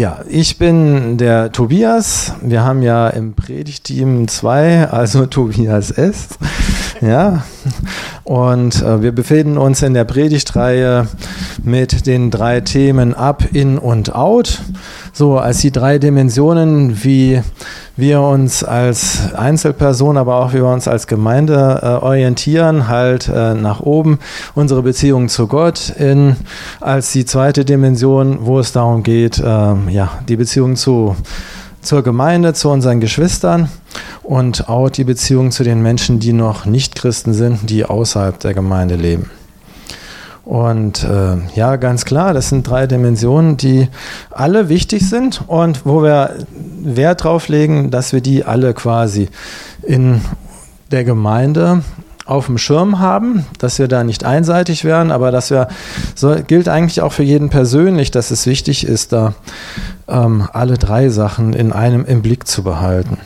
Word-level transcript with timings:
Ja, 0.00 0.20
ich 0.30 0.56
bin 0.56 1.18
der 1.18 1.52
Tobias. 1.52 2.32
Wir 2.40 2.64
haben 2.64 2.80
ja 2.80 3.08
im 3.08 3.34
Predigteam 3.34 4.28
zwei, 4.28 4.88
also 4.88 5.26
Tobias 5.26 5.90
S. 5.90 6.28
Ja, 7.02 7.44
und 8.24 8.82
äh, 8.82 9.00
wir 9.00 9.12
befinden 9.12 9.56
uns 9.56 9.80
in 9.80 9.94
der 9.94 10.04
Predigtreihe 10.04 11.06
mit 11.62 12.06
den 12.06 12.30
drei 12.30 12.60
Themen 12.60 13.14
Up, 13.14 13.42
In 13.54 13.78
und 13.78 14.14
Out. 14.14 14.60
So 15.20 15.36
als 15.36 15.58
die 15.58 15.70
drei 15.70 15.98
Dimensionen, 15.98 17.04
wie 17.04 17.42
wir 17.94 18.22
uns 18.22 18.64
als 18.64 19.34
Einzelperson, 19.34 20.16
aber 20.16 20.36
auch 20.36 20.54
wie 20.54 20.62
wir 20.62 20.72
uns 20.72 20.88
als 20.88 21.06
Gemeinde 21.06 21.80
äh, 21.82 22.02
orientieren, 22.02 22.88
halt 22.88 23.28
äh, 23.28 23.52
nach 23.52 23.80
oben, 23.80 24.18
unsere 24.54 24.80
Beziehung 24.80 25.28
zu 25.28 25.46
Gott 25.46 25.90
in, 25.90 26.36
als 26.80 27.12
die 27.12 27.26
zweite 27.26 27.66
Dimension, 27.66 28.46
wo 28.46 28.60
es 28.60 28.72
darum 28.72 29.02
geht, 29.02 29.38
äh, 29.38 29.42
ja, 29.44 30.08
die 30.26 30.36
Beziehung 30.36 30.74
zu, 30.74 31.14
zur 31.82 32.02
Gemeinde, 32.02 32.54
zu 32.54 32.70
unseren 32.70 33.00
Geschwistern 33.00 33.68
und 34.22 34.70
auch 34.70 34.88
die 34.88 35.04
Beziehung 35.04 35.50
zu 35.50 35.64
den 35.64 35.82
Menschen, 35.82 36.18
die 36.18 36.32
noch 36.32 36.64
nicht 36.64 36.94
Christen 36.94 37.34
sind, 37.34 37.68
die 37.68 37.84
außerhalb 37.84 38.40
der 38.40 38.54
Gemeinde 38.54 38.96
leben. 38.96 39.30
Und 40.50 41.04
äh, 41.04 41.36
ja, 41.54 41.76
ganz 41.76 42.04
klar, 42.04 42.34
das 42.34 42.48
sind 42.48 42.68
drei 42.68 42.88
Dimensionen, 42.88 43.56
die 43.56 43.88
alle 44.32 44.68
wichtig 44.68 45.08
sind 45.08 45.44
und 45.46 45.86
wo 45.86 46.02
wir 46.02 46.38
Wert 46.82 47.22
drauf 47.22 47.46
legen, 47.46 47.92
dass 47.92 48.12
wir 48.12 48.20
die 48.20 48.42
alle 48.42 48.74
quasi 48.74 49.28
in 49.84 50.20
der 50.90 51.04
Gemeinde 51.04 51.84
auf 52.26 52.46
dem 52.46 52.58
Schirm 52.58 52.98
haben, 52.98 53.46
dass 53.60 53.78
wir 53.78 53.86
da 53.86 54.02
nicht 54.02 54.24
einseitig 54.24 54.84
werden, 54.84 55.12
aber 55.12 55.30
dass 55.30 55.52
wir, 55.52 55.68
so 56.16 56.34
gilt 56.44 56.68
eigentlich 56.68 57.00
auch 57.00 57.12
für 57.12 57.22
jeden 57.22 57.48
persönlich, 57.48 58.10
dass 58.10 58.32
es 58.32 58.44
wichtig 58.48 58.84
ist, 58.84 59.12
da 59.12 59.34
ähm, 60.08 60.48
alle 60.52 60.78
drei 60.78 61.10
Sachen 61.10 61.52
in 61.52 61.72
einem 61.72 62.04
im 62.04 62.22
Blick 62.22 62.48
zu 62.48 62.64
behalten. 62.64 63.18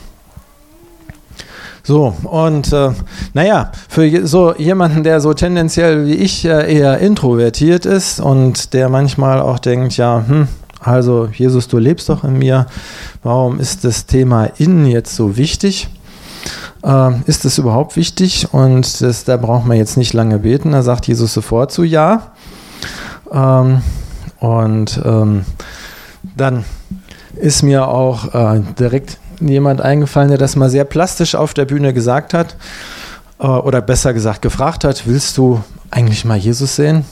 So, 1.87 2.15
und 2.23 2.73
äh, 2.73 2.93
naja, 3.35 3.71
für 3.91 4.27
so 4.27 4.55
jemanden, 4.55 5.05
der 5.05 5.21
so 5.21 5.35
tendenziell 5.35 6.07
wie 6.07 6.15
ich 6.15 6.47
äh, 6.47 6.75
eher 6.75 6.99
introvertiert 6.99 7.85
ist 7.85 8.21
und 8.21 8.73
der 8.73 8.89
manchmal 8.89 9.39
auch 9.39 9.59
denkt, 9.59 9.99
ja, 9.99 10.25
hm, 10.27 10.49
also 10.81 11.29
Jesus, 11.31 11.69
du 11.69 11.77
lebst 11.77 12.09
doch 12.09 12.25
in 12.25 12.39
mir, 12.39 12.67
warum 13.23 13.61
ist 13.61 13.85
das 13.85 14.07
Thema 14.07 14.47
Innen 14.57 14.87
jetzt 14.87 15.15
so 15.15 15.37
wichtig? 15.37 15.91
Äh, 16.83 17.21
ist 17.27 17.45
es 17.45 17.59
überhaupt 17.59 17.97
wichtig? 17.97 18.49
Und 18.53 19.03
das, 19.03 19.25
da 19.25 19.37
braucht 19.37 19.67
man 19.67 19.77
jetzt 19.77 19.99
nicht 19.99 20.15
lange 20.15 20.39
beten, 20.39 20.73
da 20.73 20.83
sagt 20.83 21.07
Jesus 21.07 21.35
sofort 21.35 21.71
zu 21.71 21.85
Ja. 21.85 22.33
Ähm, 23.31 23.83
und 24.41 25.01
ähm, 25.05 25.45
dann 26.35 26.65
ist 27.37 27.63
mir 27.63 27.89
auch 27.89 28.35
äh, 28.35 28.63
direkt 28.79 29.19
jemand 29.41 29.81
eingefallen, 29.81 30.29
der 30.29 30.39
das 30.39 30.57
mal 30.57 30.71
sehr 30.71 30.85
plastisch 30.85 31.35
auf 31.35 31.55
der 31.55 31.65
Bühne 31.65 31.93
gesagt 31.93 32.35
hat, 32.35 32.57
äh, 33.39 33.47
oder 33.47 33.81
besser 33.81 34.13
gesagt 34.15 34.43
gefragt 34.43 34.85
hat, 34.85 35.07
willst 35.07 35.37
du 35.39 35.63
eigentlich 35.91 36.25
mal 36.25 36.37
Jesus 36.37 36.77
sehen? 36.77 37.05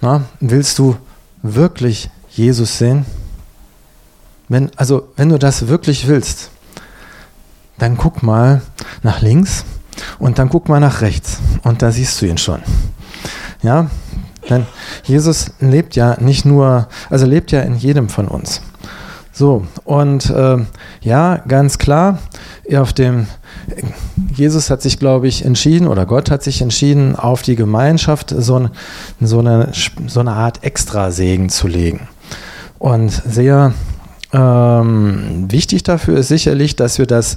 Na, 0.00 0.22
willst 0.40 0.78
du 0.78 0.96
wirklich 1.42 2.10
Jesus 2.30 2.78
sehen? 2.78 3.06
Wenn, 4.48 4.70
also, 4.76 5.08
wenn 5.16 5.28
du 5.28 5.38
das 5.38 5.68
wirklich 5.68 6.06
willst, 6.06 6.50
dann 7.78 7.96
guck 7.96 8.22
mal 8.22 8.62
nach 9.02 9.20
links 9.20 9.64
und 10.18 10.38
dann 10.38 10.48
guck 10.48 10.68
mal 10.68 10.80
nach 10.80 11.00
rechts 11.00 11.38
und 11.62 11.82
da 11.82 11.90
siehst 11.90 12.20
du 12.20 12.26
ihn 12.26 12.38
schon. 12.38 12.60
Ja, 13.62 13.90
denn 14.48 14.66
Jesus 15.04 15.50
lebt 15.60 15.96
ja 15.96 16.16
nicht 16.20 16.44
nur, 16.44 16.88
also 17.10 17.26
lebt 17.26 17.50
ja 17.52 17.62
in 17.62 17.76
jedem 17.76 18.08
von 18.08 18.28
uns. 18.28 18.60
So, 19.38 19.66
und 19.84 20.30
äh, 20.30 20.56
ja, 21.02 21.42
ganz 21.46 21.76
klar, 21.76 22.20
auf 22.74 22.94
dem, 22.94 23.26
Jesus 24.34 24.70
hat 24.70 24.80
sich, 24.80 24.98
glaube 24.98 25.28
ich, 25.28 25.44
entschieden, 25.44 25.88
oder 25.88 26.06
Gott 26.06 26.30
hat 26.30 26.42
sich 26.42 26.62
entschieden, 26.62 27.14
auf 27.14 27.42
die 27.42 27.54
Gemeinschaft 27.54 28.34
so, 28.34 28.70
so, 29.20 29.38
eine, 29.40 29.72
so 30.06 30.20
eine 30.20 30.32
Art 30.32 30.64
Extrasegen 30.64 31.50
zu 31.50 31.68
legen. 31.68 32.08
Und 32.78 33.10
sehr 33.10 33.74
ähm, 34.32 35.46
wichtig 35.50 35.84
dafür 35.84 36.18
ist 36.18 36.28
sicherlich, 36.28 36.74
dass 36.74 36.98
wir 36.98 37.06
das, 37.06 37.36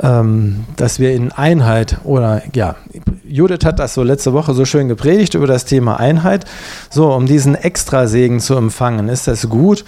ähm, 0.00 0.64
dass 0.76 1.00
wir 1.00 1.12
in 1.12 1.32
Einheit 1.32 1.98
oder 2.04 2.42
ja, 2.54 2.76
Judith 3.24 3.64
hat 3.64 3.80
das 3.80 3.94
so 3.94 4.02
letzte 4.04 4.32
Woche 4.32 4.54
so 4.54 4.64
schön 4.64 4.88
gepredigt 4.88 5.34
über 5.34 5.48
das 5.48 5.64
Thema 5.64 5.98
Einheit. 5.98 6.44
So, 6.88 7.12
um 7.12 7.26
diesen 7.26 7.56
Extrasegen 7.56 8.38
zu 8.38 8.54
empfangen, 8.56 9.08
ist 9.08 9.26
das 9.26 9.48
gut, 9.48 9.84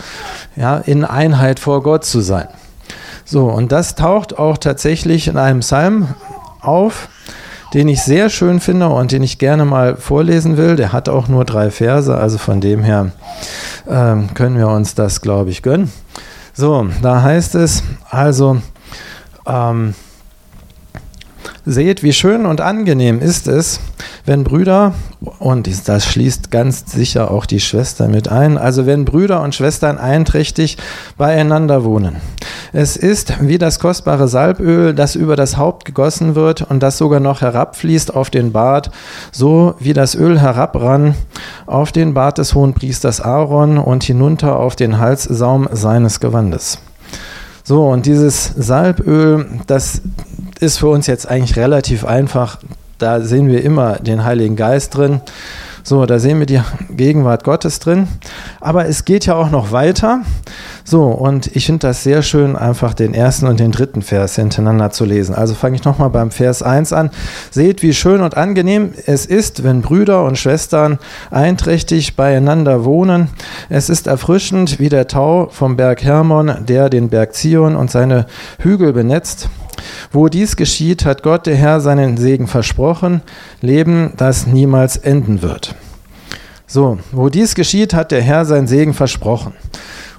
ja, 0.56 0.78
in 0.78 1.04
Einheit 1.04 1.60
vor 1.60 1.82
Gott 1.82 2.04
zu 2.04 2.20
sein. 2.20 2.48
So, 3.24 3.46
und 3.46 3.70
das 3.70 3.94
taucht 3.94 4.36
auch 4.36 4.58
tatsächlich 4.58 5.28
in 5.28 5.36
einem 5.36 5.60
Psalm 5.60 6.08
auf, 6.60 7.08
den 7.72 7.88
ich 7.88 8.02
sehr 8.02 8.28
schön 8.30 8.60
finde 8.60 8.88
und 8.88 9.12
den 9.12 9.22
ich 9.22 9.38
gerne 9.38 9.64
mal 9.64 9.96
vorlesen 9.96 10.56
will. 10.56 10.76
Der 10.76 10.92
hat 10.92 11.08
auch 11.08 11.28
nur 11.28 11.44
drei 11.44 11.70
Verse, 11.70 12.14
also 12.14 12.36
von 12.36 12.60
dem 12.60 12.82
her 12.82 13.12
ähm, 13.88 14.34
können 14.34 14.58
wir 14.58 14.68
uns 14.68 14.94
das, 14.94 15.20
glaube 15.20 15.50
ich, 15.50 15.62
gönnen. 15.62 15.90
So, 16.54 16.86
da 17.00 17.22
heißt 17.22 17.54
es 17.54 17.82
also, 18.10 18.60
ähm, 19.46 19.94
Seht, 21.64 22.02
wie 22.02 22.12
schön 22.12 22.44
und 22.44 22.60
angenehm 22.60 23.20
ist 23.20 23.46
es, 23.46 23.78
wenn 24.26 24.42
Brüder, 24.42 24.94
und 25.38 25.70
das 25.86 26.06
schließt 26.06 26.50
ganz 26.50 26.90
sicher 26.90 27.30
auch 27.30 27.46
die 27.46 27.60
Schwester 27.60 28.08
mit 28.08 28.26
ein, 28.26 28.58
also 28.58 28.84
wenn 28.84 29.04
Brüder 29.04 29.40
und 29.42 29.54
Schwestern 29.54 29.96
einträchtig 29.96 30.76
beieinander 31.16 31.84
wohnen. 31.84 32.16
Es 32.72 32.96
ist 32.96 33.34
wie 33.42 33.58
das 33.58 33.78
kostbare 33.78 34.26
Salböl, 34.26 34.92
das 34.92 35.14
über 35.14 35.36
das 35.36 35.56
Haupt 35.56 35.84
gegossen 35.84 36.34
wird 36.34 36.62
und 36.62 36.82
das 36.82 36.98
sogar 36.98 37.20
noch 37.20 37.42
herabfließt 37.42 38.12
auf 38.12 38.28
den 38.28 38.50
Bart, 38.50 38.90
so 39.30 39.76
wie 39.78 39.92
das 39.92 40.16
Öl 40.16 40.40
herabrann 40.40 41.14
auf 41.66 41.92
den 41.92 42.12
Bart 42.12 42.38
des 42.38 42.56
Hohenpriesters 42.56 43.20
Aaron 43.20 43.78
und 43.78 44.02
hinunter 44.02 44.58
auf 44.58 44.74
den 44.74 44.98
Halssaum 44.98 45.68
seines 45.70 46.18
Gewandes. 46.18 46.78
So, 47.64 47.86
und 47.86 48.06
dieses 48.06 48.46
Salböl, 48.56 49.46
das 49.68 50.02
ist 50.62 50.78
für 50.78 50.88
uns 50.88 51.06
jetzt 51.06 51.28
eigentlich 51.28 51.56
relativ 51.56 52.04
einfach. 52.04 52.58
Da 52.98 53.20
sehen 53.20 53.48
wir 53.48 53.64
immer 53.64 53.96
den 53.96 54.24
Heiligen 54.24 54.54
Geist 54.54 54.96
drin. 54.96 55.20
So, 55.84 56.06
da 56.06 56.20
sehen 56.20 56.38
wir 56.38 56.46
die 56.46 56.60
Gegenwart 56.90 57.42
Gottes 57.42 57.80
drin. 57.80 58.06
Aber 58.60 58.86
es 58.86 59.04
geht 59.04 59.26
ja 59.26 59.34
auch 59.34 59.50
noch 59.50 59.72
weiter. 59.72 60.20
So, 60.84 61.06
und 61.06 61.56
ich 61.56 61.66
finde 61.66 61.88
das 61.88 62.04
sehr 62.04 62.22
schön, 62.22 62.54
einfach 62.54 62.94
den 62.94 63.14
ersten 63.14 63.48
und 63.48 63.58
den 63.58 63.72
dritten 63.72 64.02
Vers 64.02 64.36
hintereinander 64.36 64.92
zu 64.92 65.04
lesen. 65.04 65.34
Also 65.34 65.54
fange 65.54 65.74
ich 65.74 65.84
nochmal 65.84 66.10
beim 66.10 66.30
Vers 66.30 66.62
1 66.62 66.92
an. 66.92 67.10
Seht, 67.50 67.82
wie 67.82 67.94
schön 67.94 68.20
und 68.20 68.36
angenehm 68.36 68.92
es 69.06 69.26
ist, 69.26 69.64
wenn 69.64 69.82
Brüder 69.82 70.24
und 70.24 70.38
Schwestern 70.38 71.00
einträchtig 71.32 72.14
beieinander 72.14 72.84
wohnen. 72.84 73.30
Es 73.68 73.90
ist 73.90 74.06
erfrischend 74.06 74.78
wie 74.78 74.88
der 74.88 75.08
Tau 75.08 75.48
vom 75.50 75.76
Berg 75.76 76.04
Hermon, 76.04 76.52
der 76.68 76.88
den 76.88 77.08
Berg 77.08 77.34
Zion 77.34 77.74
und 77.74 77.90
seine 77.90 78.26
Hügel 78.60 78.92
benetzt. 78.92 79.48
Wo 80.12 80.28
dies 80.28 80.56
geschieht, 80.56 81.04
hat 81.04 81.22
Gott 81.22 81.46
der 81.46 81.56
Herr 81.56 81.80
seinen 81.80 82.16
Segen 82.16 82.46
versprochen, 82.46 83.22
Leben, 83.60 84.12
das 84.16 84.46
niemals 84.46 84.96
enden 84.96 85.42
wird. 85.42 85.74
So, 86.66 86.98
wo 87.12 87.28
dies 87.28 87.54
geschieht, 87.54 87.92
hat 87.92 88.12
der 88.12 88.22
Herr 88.22 88.44
seinen 88.44 88.66
Segen 88.66 88.94
versprochen. 88.94 89.52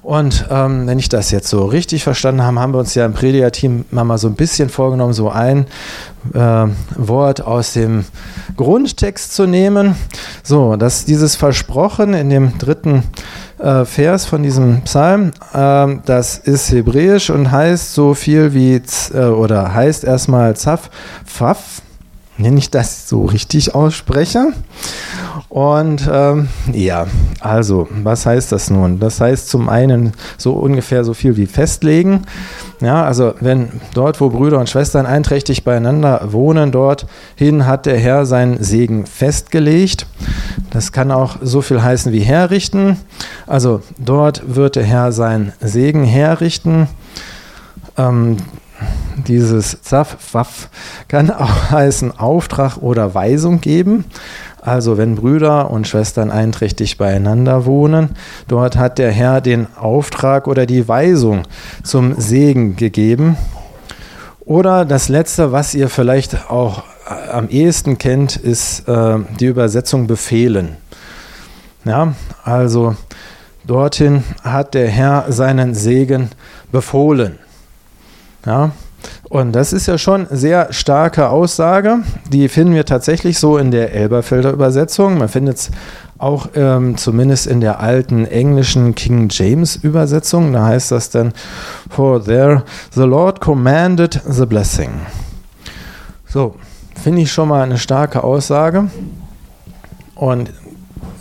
Und 0.03 0.47
ähm, 0.51 0.85
wenn 0.85 0.99
ich 0.99 1.07
das 1.07 1.31
jetzt 1.31 1.47
so 1.47 1.65
richtig 1.65 2.03
verstanden 2.03 2.43
habe, 2.43 2.59
haben 2.59 2.73
wir 2.73 2.79
uns 2.79 2.93
ja 2.93 3.05
im 3.05 3.13
Prediger-Team 3.13 3.85
mal 3.89 4.17
so 4.17 4.27
ein 4.27 4.35
bisschen 4.35 4.67
vorgenommen, 4.67 5.13
so 5.13 5.29
ein 5.29 5.65
äh, 6.33 6.67
Wort 6.97 7.41
aus 7.41 7.71
dem 7.71 8.03
Grundtext 8.57 9.33
zu 9.33 9.45
nehmen. 9.47 9.95
So, 10.43 10.75
dass 10.75 11.05
dieses 11.05 11.37
Versprochen 11.37 12.13
in 12.13 12.29
dem 12.29 12.57
dritten 12.57 13.03
äh, 13.63 13.85
Vers 13.85 14.25
von 14.25 14.43
diesem 14.43 14.81
Psalm, 14.81 15.31
äh, 15.53 15.95
das 16.05 16.37
ist 16.37 16.71
hebräisch 16.71 17.29
und 17.29 17.51
heißt 17.51 17.93
so 17.93 18.13
viel 18.13 18.53
wie, 18.53 18.81
äh, 19.13 19.25
oder 19.25 19.73
heißt 19.73 20.03
erstmal 20.03 20.55
Zaf, 20.55 20.89
Pfaff, 21.25 21.81
wenn 22.37 22.57
ich 22.57 22.69
das 22.69 23.07
so 23.07 23.25
richtig 23.25 23.73
ausspreche. 23.73 24.47
Und 25.53 26.09
ähm, 26.11 26.47
ja, 26.71 27.05
also, 27.39 27.87
was 27.91 28.25
heißt 28.25 28.51
das 28.51 28.71
nun? 28.71 28.99
Das 28.99 29.21
heißt 29.21 29.47
zum 29.49 29.69
einen 29.69 30.13
so 30.35 30.53
ungefähr 30.53 31.03
so 31.03 31.13
viel 31.13 31.37
wie 31.37 31.45
festlegen. 31.45 32.23
Ja, 32.81 33.03
also 33.05 33.35
wenn 33.39 33.69
dort, 33.93 34.19
wo 34.19 34.29
Brüder 34.29 34.57
und 34.57 34.67
Schwestern 34.67 35.05
einträchtig 35.05 35.63
beieinander 35.63 36.29
wohnen, 36.31 36.71
dorthin 36.71 37.67
hat 37.67 37.85
der 37.85 37.99
Herr 37.99 38.25
seinen 38.25 38.63
Segen 38.63 39.05
festgelegt. 39.05 40.07
Das 40.71 40.91
kann 40.91 41.11
auch 41.11 41.35
so 41.39 41.61
viel 41.61 41.83
heißen 41.83 42.11
wie 42.11 42.21
herrichten. 42.21 42.97
Also 43.45 43.83
dort 43.99 44.55
wird 44.55 44.75
der 44.75 44.85
Herr 44.85 45.11
seinen 45.11 45.53
Segen 45.61 46.03
herrichten. 46.03 46.87
Ähm, 47.95 48.37
dieses 49.27 49.83
Zaf, 49.83 50.17
Waff 50.31 50.69
kann 51.07 51.29
auch 51.29 51.69
heißen 51.69 52.17
Auftrag 52.17 52.77
oder 52.77 53.13
Weisung 53.13 53.61
geben. 53.61 54.05
Also 54.65 54.97
wenn 54.97 55.15
Brüder 55.15 55.71
und 55.71 55.89
Schwestern 55.89 56.31
einträchtig 56.31 56.97
beieinander 56.97 57.65
wohnen, 57.65 58.11
dort 58.47 58.77
hat 58.77 58.97
der 58.97 59.11
Herr 59.11 59.41
den 59.41 59.67
Auftrag 59.75 60.47
oder 60.47 60.65
die 60.65 60.87
Weisung 60.87 61.43
zum 61.83 62.15
Segen 62.17 62.77
gegeben. 62.77 63.35
Oder 64.45 64.85
das 64.85 65.09
letzte, 65.09 65.51
was 65.51 65.73
ihr 65.73 65.89
vielleicht 65.89 66.49
auch 66.49 66.83
am 67.29 67.49
ehesten 67.49 67.97
kennt, 67.97 68.37
ist 68.37 68.87
äh, 68.87 69.19
die 69.37 69.47
Übersetzung 69.47 70.07
befehlen. 70.07 70.77
Ja, 71.83 72.13
also 72.45 72.95
dorthin 73.65 74.23
hat 74.43 74.75
der 74.75 74.87
Herr 74.87 75.25
seinen 75.27 75.75
Segen 75.75 76.29
befohlen. 76.71 77.37
Ja, 78.45 78.71
und 79.33 79.51
das 79.53 79.73
ist 79.73 79.87
ja 79.87 79.97
schon 79.97 80.27
sehr 80.29 80.71
starke 80.71 81.29
Aussage. 81.29 82.03
Die 82.31 82.47
finden 82.47 82.75
wir 82.75 82.85
tatsächlich 82.85 83.39
so 83.39 83.57
in 83.57 83.71
der 83.71 83.91
Elberfelder 83.91 84.51
Übersetzung. 84.51 85.17
Man 85.17 85.27
findet 85.27 85.57
es 85.57 85.71
auch 86.19 86.49
ähm, 86.53 86.97
zumindest 86.97 87.47
in 87.47 87.59
der 87.59 87.79
alten 87.79 88.27
englischen 88.27 88.93
King 88.93 89.29
James 89.31 89.75
Übersetzung. 89.75 90.53
Da 90.53 90.67
heißt 90.67 90.91
das 90.91 91.09
dann, 91.09 91.33
For 91.89 92.23
there 92.23 92.61
the 92.91 93.05
Lord 93.05 93.41
commanded 93.41 94.21
the 94.29 94.45
blessing. 94.45 94.91
So, 96.27 96.53
finde 97.01 97.23
ich 97.23 97.31
schon 97.31 97.47
mal 97.49 97.63
eine 97.63 97.79
starke 97.79 98.23
Aussage. 98.23 98.91
Und 100.13 100.53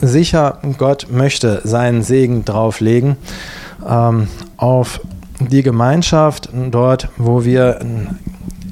sicher, 0.02 0.58
Gott 0.76 1.06
möchte 1.10 1.62
seinen 1.64 2.02
Segen 2.02 2.44
drauflegen 2.44 3.16
ähm, 3.88 4.28
auf 4.58 5.00
die 5.48 5.62
Gemeinschaft 5.62 6.48
dort, 6.70 7.08
wo 7.16 7.44
wir 7.44 7.80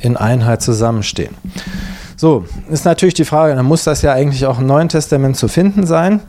in 0.01 0.17
Einheit 0.17 0.63
zusammenstehen. 0.63 1.35
So, 2.17 2.45
ist 2.71 2.85
natürlich 2.85 3.15
die 3.15 3.25
Frage, 3.25 3.55
dann 3.55 3.65
muss 3.65 3.85
das 3.85 4.03
ja 4.03 4.13
eigentlich 4.13 4.45
auch 4.45 4.59
im 4.59 4.67
Neuen 4.67 4.91
Testament 4.91 5.39
zu 5.39 5.49
finden 5.49 5.87
sein. 5.87 6.21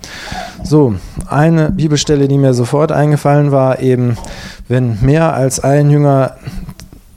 So, 0.64 0.96
eine 1.28 1.70
Bibelstelle, 1.70 2.30
die 2.30 2.38
mir 2.38 2.54
sofort 2.54 2.94
eingefallen 2.94 3.52
war, 3.52 3.82
eben, 3.82 4.18
wenn 4.70 5.00
mehr 5.02 5.34
als 5.34 5.60
ein 5.60 5.90
Jünger 5.90 6.38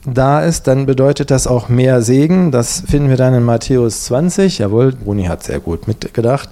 da 0.05 0.41
ist, 0.41 0.67
dann 0.67 0.85
bedeutet 0.85 1.31
das 1.31 1.47
auch 1.47 1.69
mehr 1.69 2.01
Segen. 2.01 2.51
Das 2.51 2.83
finden 2.85 3.07
wir 3.09 3.17
dann 3.17 3.33
in 3.33 3.43
Matthäus 3.43 4.03
20. 4.05 4.59
Jawohl, 4.59 4.91
Bruni 4.91 5.23
hat 5.23 5.43
sehr 5.43 5.59
gut 5.59 5.87
mitgedacht. 5.87 6.49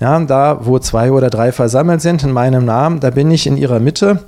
Ja, 0.00 0.18
da, 0.18 0.58
wo 0.62 0.80
zwei 0.80 1.12
oder 1.12 1.30
drei 1.30 1.52
versammelt 1.52 2.02
sind 2.02 2.24
in 2.24 2.32
meinem 2.32 2.64
Namen, 2.64 2.98
da 2.98 3.10
bin 3.10 3.30
ich 3.30 3.46
in 3.46 3.56
ihrer 3.56 3.78
Mitte. 3.78 4.24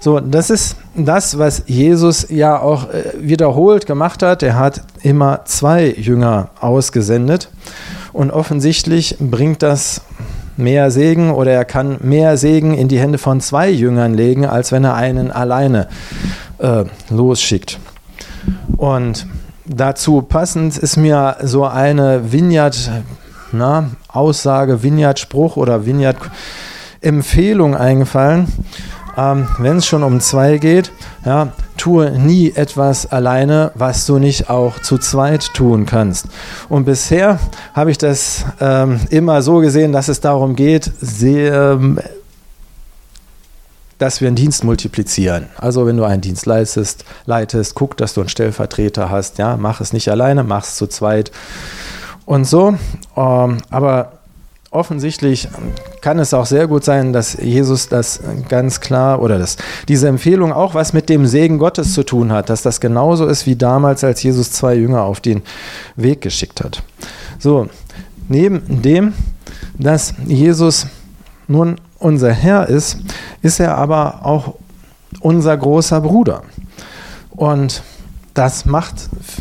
So, 0.00 0.20
das 0.20 0.50
ist 0.50 0.76
das, 0.94 1.38
was 1.38 1.64
Jesus 1.66 2.28
ja 2.30 2.60
auch 2.60 2.90
äh, 2.90 3.14
wiederholt 3.20 3.84
gemacht 3.86 4.22
hat. 4.22 4.44
Er 4.44 4.56
hat 4.56 4.82
immer 5.02 5.44
zwei 5.44 5.88
Jünger 5.88 6.50
ausgesendet 6.60 7.50
und 8.12 8.30
offensichtlich 8.30 9.16
bringt 9.18 9.62
das 9.62 10.02
mehr 10.56 10.92
Segen 10.92 11.30
oder 11.30 11.52
er 11.52 11.64
kann 11.64 11.98
mehr 12.00 12.36
Segen 12.36 12.74
in 12.74 12.86
die 12.88 13.00
Hände 13.00 13.18
von 13.18 13.40
zwei 13.40 13.70
Jüngern 13.70 14.14
legen, 14.14 14.46
als 14.46 14.70
wenn 14.70 14.84
er 14.84 14.94
einen 14.94 15.32
alleine 15.32 15.88
äh, 16.58 16.84
losschickt. 17.10 17.80
Und 18.76 19.26
dazu 19.66 20.22
passend 20.22 20.78
ist 20.78 20.96
mir 20.96 21.38
so 21.42 21.64
eine 21.64 22.32
Vineyard, 22.32 22.90
na, 23.50 23.90
Aussage, 24.08 24.82
Vineyard-Spruch 24.84 25.56
oder 25.56 25.86
Vineyard-Empfehlung 25.86 27.76
eingefallen 27.76 28.46
ähm, 29.18 29.48
wenn 29.58 29.78
es 29.78 29.86
schon 29.86 30.04
um 30.04 30.20
zwei 30.20 30.58
geht, 30.58 30.92
ja, 31.24 31.52
tue 31.76 32.12
nie 32.12 32.52
etwas 32.54 33.10
alleine, 33.10 33.72
was 33.74 34.06
du 34.06 34.18
nicht 34.18 34.48
auch 34.48 34.78
zu 34.78 34.96
zweit 34.96 35.52
tun 35.54 35.86
kannst. 35.86 36.26
Und 36.68 36.84
bisher 36.84 37.40
habe 37.74 37.90
ich 37.90 37.98
das 37.98 38.44
ähm, 38.60 39.00
immer 39.10 39.42
so 39.42 39.58
gesehen, 39.58 39.92
dass 39.92 40.08
es 40.08 40.20
darum 40.20 40.54
geht, 40.54 40.90
sehr, 41.00 41.72
ähm, 41.72 41.98
dass 43.98 44.20
wir 44.20 44.28
einen 44.28 44.36
Dienst 44.36 44.62
multiplizieren. 44.62 45.46
Also 45.56 45.84
wenn 45.86 45.96
du 45.96 46.04
einen 46.04 46.22
Dienst 46.22 46.46
leistest, 46.46 47.04
leitest, 47.26 47.74
guck, 47.74 47.96
dass 47.96 48.14
du 48.14 48.20
einen 48.20 48.28
Stellvertreter 48.28 49.10
hast. 49.10 49.38
Ja, 49.38 49.56
mach 49.56 49.80
es 49.80 49.92
nicht 49.92 50.08
alleine, 50.08 50.44
mach 50.44 50.62
es 50.62 50.76
zu 50.76 50.86
zweit 50.86 51.32
und 52.24 52.44
so. 52.44 52.76
Ähm, 53.16 53.58
aber 53.70 54.17
offensichtlich 54.70 55.48
kann 56.00 56.18
es 56.18 56.34
auch 56.34 56.46
sehr 56.46 56.66
gut 56.66 56.84
sein, 56.84 57.12
dass 57.12 57.34
Jesus 57.34 57.88
das 57.88 58.20
ganz 58.48 58.80
klar 58.80 59.22
oder 59.22 59.38
dass 59.38 59.56
diese 59.88 60.08
Empfehlung 60.08 60.52
auch 60.52 60.74
was 60.74 60.92
mit 60.92 61.08
dem 61.08 61.26
Segen 61.26 61.58
Gottes 61.58 61.94
zu 61.94 62.02
tun 62.02 62.32
hat, 62.32 62.50
dass 62.50 62.62
das 62.62 62.80
genauso 62.80 63.26
ist 63.26 63.46
wie 63.46 63.56
damals, 63.56 64.04
als 64.04 64.22
Jesus 64.22 64.52
zwei 64.52 64.74
Jünger 64.74 65.02
auf 65.02 65.20
den 65.20 65.42
Weg 65.96 66.20
geschickt 66.20 66.62
hat. 66.62 66.82
So, 67.38 67.68
neben 68.28 68.82
dem, 68.82 69.14
dass 69.78 70.14
Jesus 70.26 70.86
nun 71.46 71.80
unser 71.98 72.32
Herr 72.32 72.68
ist, 72.68 72.98
ist 73.42 73.60
er 73.60 73.76
aber 73.76 74.26
auch 74.26 74.54
unser 75.20 75.56
großer 75.56 76.00
Bruder. 76.00 76.42
Und 77.30 77.82
das 78.38 78.66
macht 78.66 78.94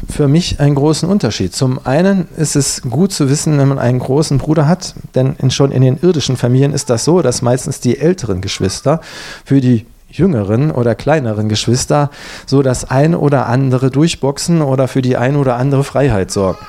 für 0.09 0.27
mich 0.27 0.59
einen 0.59 0.73
großen 0.73 1.07
Unterschied. 1.07 1.53
Zum 1.53 1.85
einen 1.85 2.27
ist 2.35 2.55
es 2.55 2.81
gut 2.81 3.11
zu 3.11 3.29
wissen, 3.29 3.59
wenn 3.59 3.67
man 3.67 3.77
einen 3.77 3.99
großen 3.99 4.39
Bruder 4.39 4.67
hat, 4.67 4.95
denn 5.13 5.35
in, 5.37 5.51
schon 5.51 5.71
in 5.71 5.83
den 5.83 5.99
irdischen 6.01 6.35
Familien 6.35 6.73
ist 6.73 6.89
das 6.89 7.05
so, 7.05 7.21
dass 7.21 7.43
meistens 7.43 7.79
die 7.79 7.99
älteren 7.99 8.41
Geschwister 8.41 8.99
für 9.45 9.61
die 9.61 9.85
jüngeren 10.09 10.71
oder 10.71 10.95
kleineren 10.95 11.47
Geschwister 11.47 12.09
so 12.47 12.63
das 12.63 12.89
ein 12.89 13.13
oder 13.13 13.45
andere 13.45 13.91
durchboxen 13.91 14.63
oder 14.63 14.87
für 14.87 15.03
die 15.03 15.15
ein 15.15 15.35
oder 15.35 15.57
andere 15.57 15.83
Freiheit 15.83 16.31
sorgen. 16.31 16.65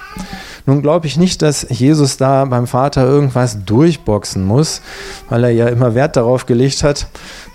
Nun 0.68 0.82
glaube 0.82 1.06
ich 1.06 1.16
nicht, 1.16 1.40
dass 1.40 1.66
Jesus 1.70 2.18
da 2.18 2.44
beim 2.44 2.66
Vater 2.66 3.02
irgendwas 3.08 3.64
durchboxen 3.64 4.44
muss, 4.44 4.82
weil 5.30 5.44
er 5.44 5.50
ja 5.50 5.66
immer 5.68 5.94
Wert 5.94 6.14
darauf 6.14 6.44
gelegt 6.44 6.82
hat, 6.82 7.06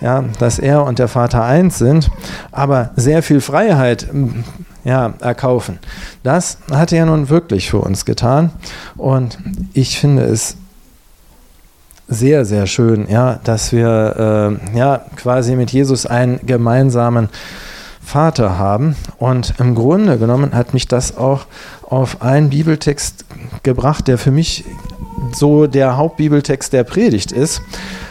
ja, 0.01 0.23
dass 0.39 0.57
er 0.57 0.83
und 0.83 0.97
der 0.97 1.07
Vater 1.07 1.43
eins 1.43 1.77
sind, 1.77 2.09
aber 2.51 2.89
sehr 2.95 3.21
viel 3.21 3.39
Freiheit 3.39 4.07
ja, 4.83 5.13
erkaufen. 5.19 5.77
Das 6.23 6.57
hat 6.71 6.91
er 6.91 7.05
nun 7.05 7.29
wirklich 7.29 7.69
für 7.69 7.77
uns 7.77 8.05
getan 8.05 8.49
und 8.97 9.37
ich 9.73 9.99
finde 9.99 10.23
es 10.23 10.57
sehr, 12.07 12.45
sehr 12.45 12.65
schön, 12.65 13.07
ja, 13.11 13.39
dass 13.43 13.71
wir 13.71 14.59
äh, 14.73 14.75
ja, 14.75 15.05
quasi 15.17 15.55
mit 15.55 15.69
Jesus 15.69 16.07
einen 16.07 16.43
gemeinsamen 16.47 17.29
Vater 18.03 18.57
haben. 18.57 18.95
Und 19.17 19.55
im 19.59 19.75
Grunde 19.75 20.17
genommen 20.17 20.53
hat 20.53 20.73
mich 20.73 20.87
das 20.87 21.17
auch 21.17 21.45
auf 21.93 22.23
einen 22.23 22.49
Bibeltext 22.49 23.23
gebracht, 23.61 24.07
der 24.07 24.17
für 24.17 24.31
mich 24.31 24.65
so 25.31 25.67
der 25.67 25.95
Hauptbibeltext 25.95 26.73
der 26.73 26.83
Predigt 26.83 27.31
ist. 27.31 27.61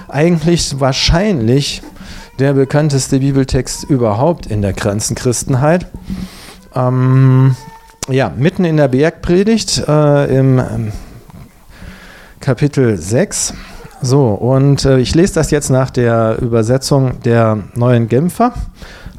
Eigentlich 0.09 0.79
wahrscheinlich 0.79 1.83
der 2.39 2.53
bekannteste 2.53 3.19
Bibeltext 3.19 3.83
überhaupt 3.83 4.47
in 4.47 4.63
der 4.63 4.73
Christenheit. 4.73 5.87
Ähm, 6.77 7.57
ja, 8.09 8.33
mitten 8.37 8.65
in 8.65 8.77
der 8.77 8.87
Bergpredigt 8.87 9.83
äh, 9.89 10.39
im 10.39 10.61
ähm, 10.61 10.93
Kapitel 12.39 12.97
6. 12.97 13.55
So, 14.01 14.29
und 14.29 14.85
äh, 14.85 15.01
ich 15.01 15.17
lese 15.17 15.35
das 15.35 15.51
jetzt 15.51 15.71
nach 15.71 15.91
der 15.91 16.39
Übersetzung 16.41 17.21
der 17.23 17.59
neuen 17.75 18.07
Genfer, 18.07 18.55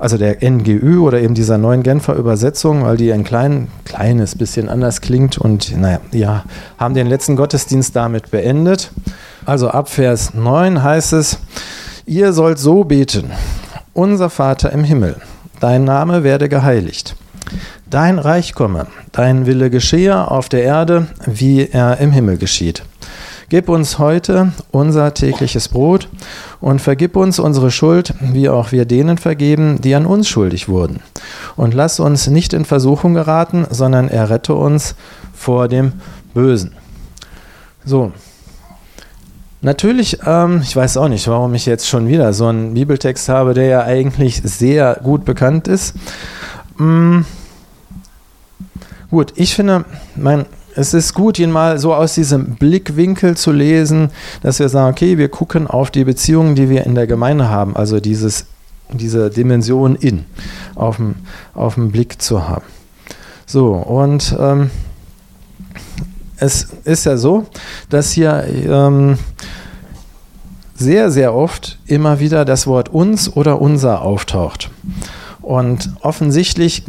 also 0.03 0.17
der 0.17 0.37
NGÜ 0.47 0.99
oder 0.99 1.21
eben 1.21 1.33
dieser 1.33 1.57
neuen 1.57 1.81
Genfer 1.81 2.15
Übersetzung, 2.15 2.83
weil 2.83 2.97
die 2.97 3.13
ein 3.13 3.23
klein, 3.23 3.69
kleines 3.85 4.37
bisschen 4.37 4.67
anders 4.67 4.99
klingt 4.99 5.37
und 5.37 5.75
naja, 5.77 5.99
ja, 6.11 6.43
haben 6.77 6.93
den 6.93 7.07
letzten 7.07 7.37
Gottesdienst 7.37 7.95
damit 7.95 8.29
beendet. 8.29 8.91
Also 9.45 9.69
ab 9.69 9.89
Vers 9.89 10.33
9 10.33 10.83
heißt 10.83 11.13
es, 11.13 11.39
ihr 12.05 12.33
sollt 12.33 12.59
so 12.59 12.83
beten, 12.83 13.31
unser 13.93 14.29
Vater 14.29 14.73
im 14.73 14.83
Himmel, 14.83 15.15
dein 15.61 15.85
Name 15.85 16.23
werde 16.23 16.49
geheiligt 16.49 17.15
Dein 17.89 18.17
Reich 18.17 18.53
komme, 18.55 18.87
dein 19.11 19.45
Wille 19.45 19.69
geschehe 19.69 20.29
auf 20.31 20.49
der 20.49 20.63
Erde, 20.63 21.07
wie 21.25 21.69
er 21.69 21.99
im 21.99 22.11
Himmel 22.11 22.37
geschieht. 22.37 22.83
Gib 23.53 23.69
uns 23.69 23.99
heute 23.99 24.51
unser 24.71 25.13
tägliches 25.13 25.67
Brot 25.67 26.09
und 26.59 26.81
vergib 26.81 27.15
uns 27.15 27.37
unsere 27.37 27.69
Schuld, 27.69 28.15
wie 28.19 28.49
auch 28.49 28.71
wir 28.71 28.85
denen 28.85 29.19
vergeben, 29.19 29.79
die 29.79 29.93
an 29.93 30.07
uns 30.07 30.27
schuldig 30.27 30.69
wurden. 30.69 31.01
Und 31.55 31.75
lass 31.75 31.99
uns 31.99 32.25
nicht 32.25 32.53
in 32.53 32.65
Versuchung 32.65 33.13
geraten, 33.13 33.67
sondern 33.69 34.07
errette 34.07 34.55
uns 34.55 34.95
vor 35.35 35.67
dem 35.67 35.91
Bösen. 36.33 36.73
So. 37.85 38.11
Natürlich, 39.61 40.17
ähm, 40.25 40.61
ich 40.63 40.75
weiß 40.75 40.97
auch 40.97 41.07
nicht, 41.07 41.27
warum 41.27 41.53
ich 41.53 41.67
jetzt 41.67 41.87
schon 41.87 42.07
wieder 42.07 42.33
so 42.33 42.47
einen 42.47 42.73
Bibeltext 42.73 43.29
habe, 43.29 43.53
der 43.53 43.67
ja 43.67 43.83
eigentlich 43.83 44.41
sehr 44.43 44.99
gut 45.03 45.25
bekannt 45.25 45.67
ist. 45.67 45.93
Hm. 46.77 47.23
Gut, 49.11 49.33
ich 49.35 49.53
finde, 49.53 49.85
mein, 50.15 50.47
es 50.75 50.93
ist 50.93 51.13
gut, 51.13 51.39
ihn 51.39 51.51
mal 51.51 51.77
so 51.79 51.93
aus 51.93 52.15
diesem 52.15 52.55
Blickwinkel 52.55 53.37
zu 53.37 53.51
lesen, 53.51 54.09
dass 54.41 54.59
wir 54.59 54.69
sagen, 54.69 54.91
okay, 54.91 55.17
wir 55.17 55.29
gucken 55.29 55.67
auf 55.67 55.91
die 55.91 56.03
Beziehungen, 56.03 56.55
die 56.55 56.69
wir 56.69 56.85
in 56.85 56.95
der 56.95 57.07
Gemeinde 57.07 57.49
haben, 57.49 57.75
also 57.75 57.99
dieses, 57.99 58.45
diese 58.91 59.29
Dimension 59.29 59.95
in, 59.95 60.25
auf 60.75 60.97
dem, 60.97 61.15
auf 61.53 61.75
dem 61.75 61.91
Blick 61.91 62.21
zu 62.21 62.47
haben. 62.47 62.65
So, 63.45 63.73
und 63.73 64.35
ähm, 64.39 64.71
es 66.37 66.67
ist 66.83 67.05
ja 67.05 67.17
so, 67.17 67.45
dass 67.89 68.11
hier 68.11 68.45
ähm, 68.47 69.17
sehr, 70.75 71.11
sehr 71.11 71.33
oft 71.33 71.77
immer 71.85 72.19
wieder 72.19 72.45
das 72.45 72.67
Wort 72.67 72.89
uns 72.89 73.35
oder 73.35 73.61
unser 73.61 74.01
auftaucht. 74.01 74.71
Und 75.41 75.91
offensichtlich 76.01 76.83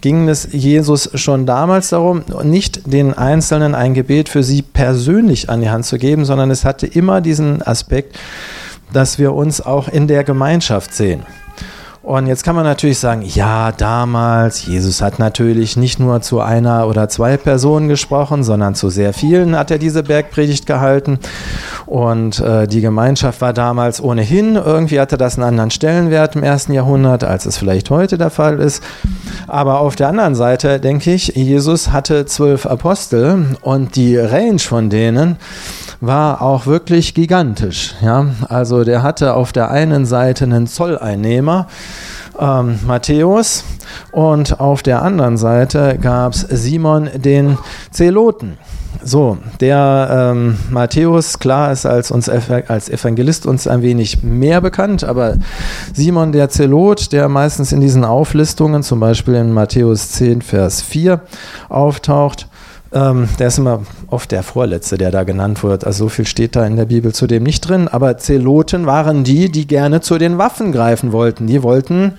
ging 0.00 0.28
es 0.28 0.48
Jesus 0.52 1.10
schon 1.14 1.46
damals 1.46 1.90
darum, 1.90 2.22
nicht 2.42 2.92
den 2.92 3.14
Einzelnen 3.14 3.74
ein 3.74 3.94
Gebet 3.94 4.28
für 4.28 4.42
sie 4.42 4.62
persönlich 4.62 5.50
an 5.50 5.60
die 5.60 5.70
Hand 5.70 5.86
zu 5.86 5.98
geben, 5.98 6.24
sondern 6.24 6.50
es 6.50 6.64
hatte 6.64 6.86
immer 6.86 7.20
diesen 7.20 7.62
Aspekt, 7.62 8.18
dass 8.92 9.18
wir 9.18 9.34
uns 9.34 9.60
auch 9.60 9.88
in 9.88 10.06
der 10.06 10.24
Gemeinschaft 10.24 10.94
sehen. 10.94 11.22
Und 12.08 12.26
jetzt 12.26 12.42
kann 12.42 12.56
man 12.56 12.64
natürlich 12.64 12.98
sagen, 12.98 13.20
ja, 13.20 13.70
damals, 13.70 14.64
Jesus 14.64 15.02
hat 15.02 15.18
natürlich 15.18 15.76
nicht 15.76 16.00
nur 16.00 16.22
zu 16.22 16.40
einer 16.40 16.88
oder 16.88 17.10
zwei 17.10 17.36
Personen 17.36 17.86
gesprochen, 17.86 18.44
sondern 18.44 18.74
zu 18.74 18.88
sehr 18.88 19.12
vielen 19.12 19.54
hat 19.54 19.70
er 19.70 19.76
diese 19.76 20.02
Bergpredigt 20.04 20.64
gehalten. 20.64 21.18
Und 21.84 22.40
äh, 22.40 22.66
die 22.66 22.80
Gemeinschaft 22.80 23.42
war 23.42 23.52
damals 23.52 24.02
ohnehin, 24.02 24.56
irgendwie 24.56 25.00
hatte 25.00 25.18
das 25.18 25.34
einen 25.34 25.48
anderen 25.48 25.70
Stellenwert 25.70 26.34
im 26.34 26.42
ersten 26.42 26.72
Jahrhundert, 26.72 27.24
als 27.24 27.44
es 27.44 27.58
vielleicht 27.58 27.90
heute 27.90 28.16
der 28.16 28.30
Fall 28.30 28.58
ist. 28.58 28.82
Aber 29.46 29.80
auf 29.80 29.94
der 29.94 30.08
anderen 30.08 30.34
Seite 30.34 30.80
denke 30.80 31.12
ich, 31.12 31.34
Jesus 31.36 31.92
hatte 31.92 32.24
zwölf 32.24 32.64
Apostel 32.64 33.58
und 33.60 33.96
die 33.96 34.16
Range 34.16 34.60
von 34.60 34.88
denen 34.88 35.36
war 36.00 36.42
auch 36.42 36.66
wirklich 36.66 37.14
gigantisch. 37.14 37.94
Ja? 38.00 38.26
Also 38.48 38.84
der 38.84 39.02
hatte 39.02 39.34
auf 39.34 39.52
der 39.52 39.70
einen 39.70 40.06
Seite 40.06 40.44
einen 40.44 40.66
Zolleinnehmer, 40.66 41.66
ähm, 42.38 42.78
Matthäus, 42.86 43.64
und 44.12 44.60
auf 44.60 44.82
der 44.82 45.02
anderen 45.02 45.36
Seite 45.36 45.98
gab 46.00 46.34
es 46.34 46.40
Simon 46.40 47.08
den 47.14 47.58
Zeloten. 47.90 48.58
So, 49.02 49.38
der 49.60 50.32
ähm, 50.32 50.58
Matthäus, 50.70 51.38
klar, 51.38 51.72
ist 51.72 51.86
als, 51.86 52.10
uns, 52.10 52.28
als 52.28 52.88
Evangelist 52.88 53.46
uns 53.46 53.66
ein 53.66 53.82
wenig 53.82 54.22
mehr 54.22 54.60
bekannt, 54.60 55.04
aber 55.04 55.36
Simon 55.92 56.32
der 56.32 56.48
Zelot, 56.48 57.12
der 57.12 57.28
meistens 57.28 57.72
in 57.72 57.80
diesen 57.80 58.04
Auflistungen, 58.04 58.82
zum 58.82 58.98
Beispiel 58.98 59.34
in 59.34 59.52
Matthäus 59.52 60.10
10, 60.12 60.42
Vers 60.42 60.82
4, 60.82 61.20
auftaucht, 61.68 62.48
ähm, 62.92 63.28
der 63.38 63.48
ist 63.48 63.58
immer 63.58 63.82
oft 64.08 64.30
der 64.32 64.42
Vorletzte, 64.42 64.96
der 64.96 65.10
da 65.10 65.24
genannt 65.24 65.62
wird. 65.62 65.84
Also 65.84 66.04
so 66.04 66.08
viel 66.08 66.26
steht 66.26 66.56
da 66.56 66.66
in 66.66 66.76
der 66.76 66.86
Bibel 66.86 67.12
zudem 67.12 67.42
nicht 67.42 67.68
drin. 67.68 67.88
Aber 67.88 68.16
Zeloten 68.16 68.86
waren 68.86 69.24
die, 69.24 69.50
die 69.50 69.66
gerne 69.66 70.00
zu 70.00 70.18
den 70.18 70.38
Waffen 70.38 70.72
greifen 70.72 71.12
wollten. 71.12 71.46
Die 71.46 71.62
wollten 71.62 72.14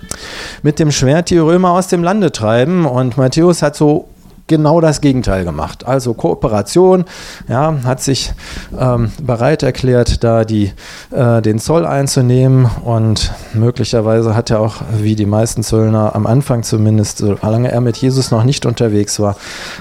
mit 0.62 0.78
dem 0.78 0.92
Schwert 0.92 1.30
die 1.30 1.38
Römer 1.38 1.70
aus 1.70 1.88
dem 1.88 2.02
Lande 2.02 2.30
treiben. 2.30 2.86
Und 2.86 3.16
Matthäus 3.16 3.62
hat 3.62 3.74
so 3.74 4.08
genau 4.50 4.80
das 4.80 5.00
Gegenteil 5.00 5.44
gemacht. 5.44 5.86
Also 5.86 6.12
Kooperation, 6.12 7.04
ja, 7.48 7.74
hat 7.84 8.02
sich 8.02 8.32
ähm, 8.78 9.12
bereit 9.22 9.62
erklärt, 9.62 10.24
da 10.24 10.44
die, 10.44 10.72
äh, 11.12 11.40
den 11.40 11.60
Zoll 11.60 11.86
einzunehmen 11.86 12.68
und 12.84 13.32
möglicherweise 13.54 14.34
hat 14.34 14.50
er 14.50 14.60
auch, 14.60 14.82
wie 14.98 15.14
die 15.14 15.24
meisten 15.24 15.62
Zöllner 15.62 16.16
am 16.16 16.26
Anfang 16.26 16.64
zumindest, 16.64 17.18
solange 17.18 17.70
er 17.70 17.80
mit 17.80 17.96
Jesus 17.96 18.32
noch 18.32 18.42
nicht 18.42 18.66
unterwegs 18.66 19.20
war, 19.20 19.36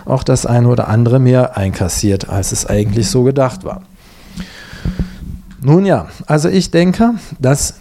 auch 0.05 0.21
das 0.21 0.45
eine 0.45 0.67
oder 0.67 0.87
andere 0.87 1.19
mehr 1.19 1.57
einkassiert, 1.57 2.29
als 2.29 2.51
es 2.51 2.67
eigentlich 2.67 3.09
so 3.09 3.23
gedacht 3.23 3.65
war. 3.65 3.81
Nun 5.61 5.85
ja, 5.85 6.07
also 6.27 6.47
ich 6.47 6.69
denke, 6.69 7.15
das 7.39 7.73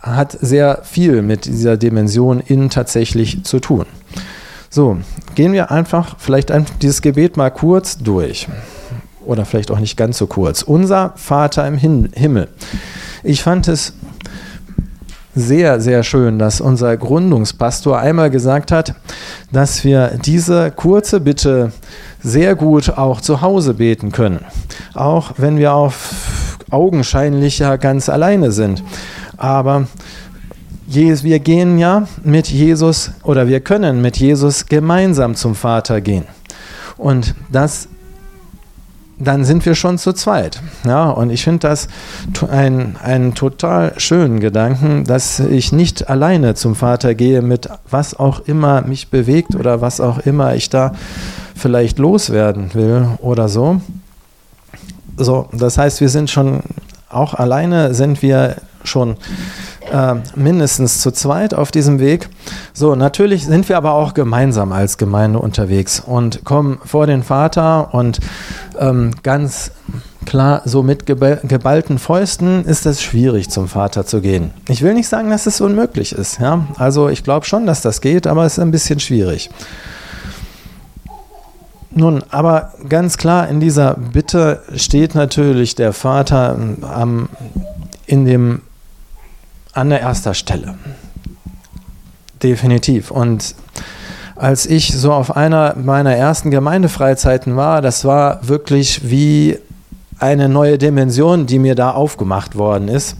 hat 0.00 0.32
sehr 0.40 0.80
viel 0.82 1.20
mit 1.20 1.44
dieser 1.44 1.76
Dimension 1.76 2.40
in 2.40 2.70
tatsächlich 2.70 3.44
zu 3.44 3.60
tun. 3.60 3.84
So, 4.72 4.98
gehen 5.34 5.52
wir 5.52 5.72
einfach 5.72 6.14
vielleicht 6.18 6.52
dieses 6.80 7.02
Gebet 7.02 7.36
mal 7.36 7.50
kurz 7.50 7.98
durch. 7.98 8.46
Oder 9.26 9.44
vielleicht 9.44 9.72
auch 9.72 9.80
nicht 9.80 9.96
ganz 9.96 10.16
so 10.16 10.28
kurz. 10.28 10.62
Unser 10.62 11.12
Vater 11.16 11.66
im 11.66 11.76
Himmel. 11.76 12.46
Ich 13.24 13.42
fand 13.42 13.66
es 13.66 13.94
sehr, 15.34 15.80
sehr 15.80 16.04
schön, 16.04 16.38
dass 16.38 16.60
unser 16.60 16.96
Gründungspastor 16.96 17.98
einmal 17.98 18.30
gesagt 18.30 18.70
hat, 18.70 18.94
dass 19.50 19.82
wir 19.82 20.18
diese 20.24 20.70
kurze 20.70 21.18
Bitte 21.18 21.72
sehr 22.22 22.54
gut 22.54 22.90
auch 22.90 23.20
zu 23.20 23.40
Hause 23.40 23.74
beten 23.74 24.12
können. 24.12 24.44
Auch 24.94 25.32
wenn 25.36 25.58
wir 25.58 25.72
auf 25.72 26.14
augenscheinlich 26.70 27.58
ja 27.58 27.74
ganz 27.74 28.08
alleine 28.08 28.52
sind. 28.52 28.84
Aber 29.36 29.88
wir 30.94 31.38
gehen 31.38 31.78
ja 31.78 32.06
mit 32.24 32.48
Jesus 32.48 33.12
oder 33.22 33.46
wir 33.46 33.60
können 33.60 34.02
mit 34.02 34.16
Jesus 34.16 34.66
gemeinsam 34.66 35.34
zum 35.34 35.54
Vater 35.54 36.00
gehen. 36.00 36.24
Und 36.96 37.34
das 37.50 37.88
dann 39.22 39.44
sind 39.44 39.66
wir 39.66 39.74
schon 39.74 39.98
zu 39.98 40.14
zweit. 40.14 40.62
Ja, 40.84 41.10
und 41.10 41.28
ich 41.30 41.44
finde 41.44 41.68
das 41.68 41.88
einen, 42.50 42.96
einen 43.02 43.34
total 43.34 43.92
schönen 43.98 44.40
Gedanken, 44.40 45.04
dass 45.04 45.40
ich 45.40 45.72
nicht 45.72 46.08
alleine 46.08 46.54
zum 46.54 46.74
Vater 46.74 47.14
gehe 47.14 47.42
mit 47.42 47.68
was 47.90 48.18
auch 48.18 48.40
immer 48.46 48.80
mich 48.80 49.08
bewegt 49.08 49.54
oder 49.54 49.82
was 49.82 50.00
auch 50.00 50.20
immer 50.20 50.54
ich 50.54 50.70
da 50.70 50.92
vielleicht 51.54 51.98
loswerden 51.98 52.72
will 52.72 53.08
oder 53.18 53.50
so. 53.50 53.82
So, 55.18 55.48
das 55.52 55.76
heißt, 55.76 56.00
wir 56.00 56.08
sind 56.08 56.30
schon 56.30 56.62
auch 57.10 57.34
alleine 57.34 57.92
sind 57.92 58.22
wir 58.22 58.56
schon 58.84 59.16
äh, 59.92 60.16
mindestens 60.34 61.00
zu 61.00 61.10
zweit 61.10 61.54
auf 61.54 61.70
diesem 61.70 61.98
Weg. 61.98 62.28
So, 62.72 62.94
natürlich 62.94 63.46
sind 63.46 63.68
wir 63.68 63.76
aber 63.76 63.92
auch 63.92 64.14
gemeinsam 64.14 64.72
als 64.72 64.98
Gemeinde 64.98 65.38
unterwegs 65.38 66.00
und 66.00 66.44
kommen 66.44 66.78
vor 66.84 67.06
den 67.06 67.22
Vater 67.22 67.94
und 67.94 68.20
ähm, 68.78 69.12
ganz 69.22 69.72
klar, 70.26 70.62
so 70.64 70.82
mit 70.82 71.06
geballten 71.06 71.98
Fäusten 71.98 72.64
ist 72.64 72.86
es 72.86 73.02
schwierig, 73.02 73.50
zum 73.50 73.68
Vater 73.68 74.06
zu 74.06 74.20
gehen. 74.20 74.52
Ich 74.68 74.82
will 74.82 74.94
nicht 74.94 75.08
sagen, 75.08 75.30
dass 75.30 75.46
es 75.46 75.60
unmöglich 75.60 76.12
ist. 76.12 76.40
Ja? 76.40 76.66
Also 76.76 77.08
ich 77.08 77.24
glaube 77.24 77.46
schon, 77.46 77.66
dass 77.66 77.82
das 77.82 78.00
geht, 78.00 78.26
aber 78.26 78.44
es 78.44 78.54
ist 78.54 78.58
ein 78.60 78.70
bisschen 78.70 79.00
schwierig. 79.00 79.50
Nun, 81.92 82.22
aber 82.30 82.72
ganz 82.88 83.16
klar 83.16 83.48
in 83.48 83.58
dieser 83.58 83.94
Bitte 83.94 84.62
steht 84.76 85.16
natürlich 85.16 85.74
der 85.74 85.92
Vater 85.92 86.56
am, 86.82 87.28
in 88.06 88.24
dem 88.24 88.62
an 89.72 89.90
der 89.90 90.00
erster 90.00 90.34
Stelle. 90.34 90.74
Definitiv. 92.42 93.10
Und 93.10 93.54
als 94.36 94.66
ich 94.66 94.92
so 94.96 95.12
auf 95.12 95.36
einer 95.36 95.76
meiner 95.76 96.16
ersten 96.16 96.50
Gemeindefreizeiten 96.50 97.56
war, 97.56 97.82
das 97.82 98.04
war 98.04 98.48
wirklich 98.48 99.10
wie 99.10 99.58
eine 100.18 100.48
neue 100.48 100.78
Dimension, 100.78 101.46
die 101.46 101.58
mir 101.58 101.74
da 101.74 101.90
aufgemacht 101.92 102.56
worden 102.56 102.88
ist. 102.88 103.16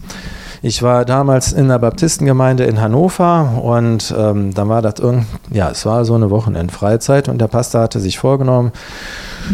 Ich 0.63 0.83
war 0.83 1.05
damals 1.05 1.53
in 1.53 1.69
der 1.69 1.79
Baptistengemeinde 1.79 2.65
in 2.65 2.79
Hannover 2.79 3.61
und 3.63 4.13
ähm, 4.15 4.53
dann 4.53 4.69
war 4.69 4.83
das 4.83 4.99
irgend, 4.99 5.25
ja, 5.49 5.71
es 5.71 5.87
war 5.87 6.05
so 6.05 6.13
eine 6.13 6.29
Wochenendfreizeit 6.29 7.29
und 7.29 7.39
der 7.39 7.47
Pastor 7.47 7.81
hatte 7.81 7.99
sich 7.99 8.19
vorgenommen, 8.19 8.71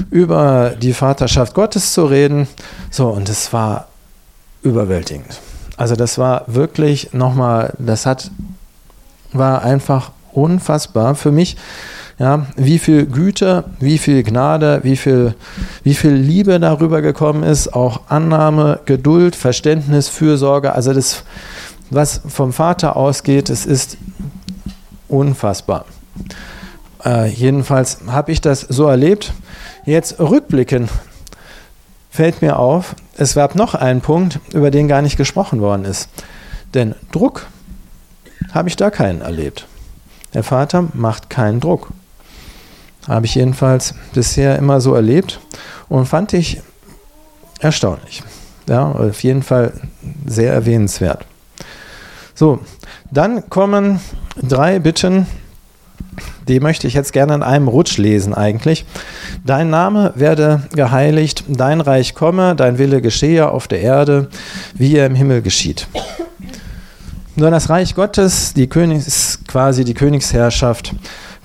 über 0.09 0.73
die 0.81 0.91
Vaterschaft 0.91 1.53
Gottes 1.53 1.93
zu 1.93 2.05
reden. 2.05 2.47
So, 2.91 3.07
und 3.07 3.29
es 3.29 3.53
war 3.53 3.87
überwältigend. 4.63 5.39
Also 5.77 5.95
das 5.95 6.17
war 6.17 6.43
wirklich 6.47 7.13
nochmal, 7.13 7.73
das 7.77 8.05
hat, 8.05 8.31
war 9.31 9.63
einfach 9.63 10.11
unfassbar 10.33 11.15
für 11.15 11.31
mich. 11.31 11.55
Ja, 12.19 12.47
wie 12.55 12.79
viel 12.79 13.05
Güte, 13.05 13.63
wie 13.79 13.99
viel 13.99 14.23
Gnade, 14.23 14.79
wie 14.81 14.97
viel, 14.97 15.35
wie 15.83 15.93
viel 15.93 16.13
Liebe 16.13 16.59
darüber 16.59 17.03
gekommen 17.03 17.43
ist, 17.43 17.75
auch 17.75 18.01
Annahme, 18.09 18.79
Geduld, 18.85 19.35
Verständnis, 19.35 20.09
Fürsorge. 20.09 20.73
Also 20.73 20.93
das, 20.93 21.23
was 21.91 22.21
vom 22.27 22.53
Vater 22.53 22.97
ausgeht, 22.97 23.51
es 23.51 23.67
ist 23.67 23.97
unfassbar. 25.07 25.85
Äh, 27.05 27.29
jedenfalls 27.29 27.99
habe 28.07 28.31
ich 28.31 28.41
das 28.41 28.61
so 28.61 28.87
erlebt. 28.87 29.31
Jetzt 29.85 30.19
rückblickend 30.19 30.89
fällt 32.17 32.41
mir 32.41 32.57
auf, 32.57 32.95
es 33.15 33.35
gab 33.35 33.53
noch 33.53 33.75
einen 33.75 34.01
Punkt, 34.01 34.39
über 34.51 34.71
den 34.71 34.87
gar 34.87 35.03
nicht 35.03 35.17
gesprochen 35.17 35.61
worden 35.61 35.85
ist. 35.85 36.09
Denn 36.73 36.95
Druck 37.11 37.45
habe 38.51 38.69
ich 38.69 38.75
da 38.75 38.89
keinen 38.89 39.21
erlebt. 39.21 39.67
Der 40.33 40.41
Vater 40.41 40.87
macht 40.95 41.29
keinen 41.29 41.59
Druck. 41.59 41.91
Habe 43.07 43.27
ich 43.27 43.35
jedenfalls 43.35 43.93
bisher 44.15 44.57
immer 44.57 44.81
so 44.81 44.95
erlebt 44.95 45.39
und 45.89 46.07
fand 46.07 46.33
ich 46.33 46.59
erstaunlich. 47.59 48.23
Ja, 48.67 48.91
auf 48.93 49.21
jeden 49.21 49.43
Fall 49.43 49.73
sehr 50.25 50.53
erwähnenswert. 50.53 51.23
So, 52.33 52.61
dann 53.11 53.47
kommen 53.51 53.99
drei 54.41 54.79
Bitten 54.79 55.27
die 56.47 56.59
möchte 56.59 56.87
ich 56.87 56.93
jetzt 56.93 57.13
gerne 57.13 57.35
in 57.35 57.43
einem 57.43 57.67
Rutsch 57.67 57.97
lesen 57.97 58.33
eigentlich. 58.33 58.85
Dein 59.45 59.69
Name 59.69 60.13
werde 60.15 60.63
geheiligt, 60.73 61.43
dein 61.47 61.81
Reich 61.81 62.15
komme, 62.15 62.55
dein 62.55 62.77
Wille 62.77 63.01
geschehe 63.01 63.49
auf 63.49 63.67
der 63.67 63.81
Erde, 63.81 64.29
wie 64.73 64.95
er 64.95 65.05
im 65.05 65.15
Himmel 65.15 65.41
geschieht. 65.41 65.87
Nur 67.35 67.51
das 67.51 67.69
Reich 67.69 67.93
Gottes, 67.93 68.53
die 68.53 68.67
Königs, 68.67 69.39
quasi 69.47 69.85
die 69.85 69.93
Königsherrschaft, 69.93 70.95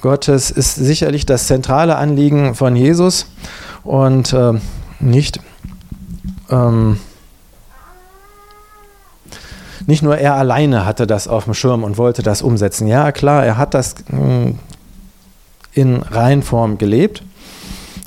Gottes 0.01 0.51
ist 0.51 0.75
sicherlich 0.75 1.27
das 1.27 1.47
zentrale 1.47 1.97
Anliegen 1.97 2.55
von 2.55 2.75
Jesus 2.75 3.27
und 3.85 4.33
äh, 4.33 4.55
nicht, 4.99 5.39
ähm, 6.51 6.99
nicht 9.87 10.03
nur 10.03 10.19
er 10.19 10.35
alleine 10.35 10.87
hatte 10.87 11.07
das 11.07 11.29
auf 11.29 11.45
dem 11.45 11.55
Schirm 11.55 11.85
und 11.85 11.99
wollte 11.99 12.23
das 12.23 12.43
umsetzen. 12.43 12.89
Ja, 12.89 13.13
klar, 13.13 13.45
er 13.45 13.59
hat 13.59 13.75
das 13.75 13.95
hm, 14.09 14.59
in 15.75 16.03
Reinform 16.03 16.79
gelebt, 16.79 17.23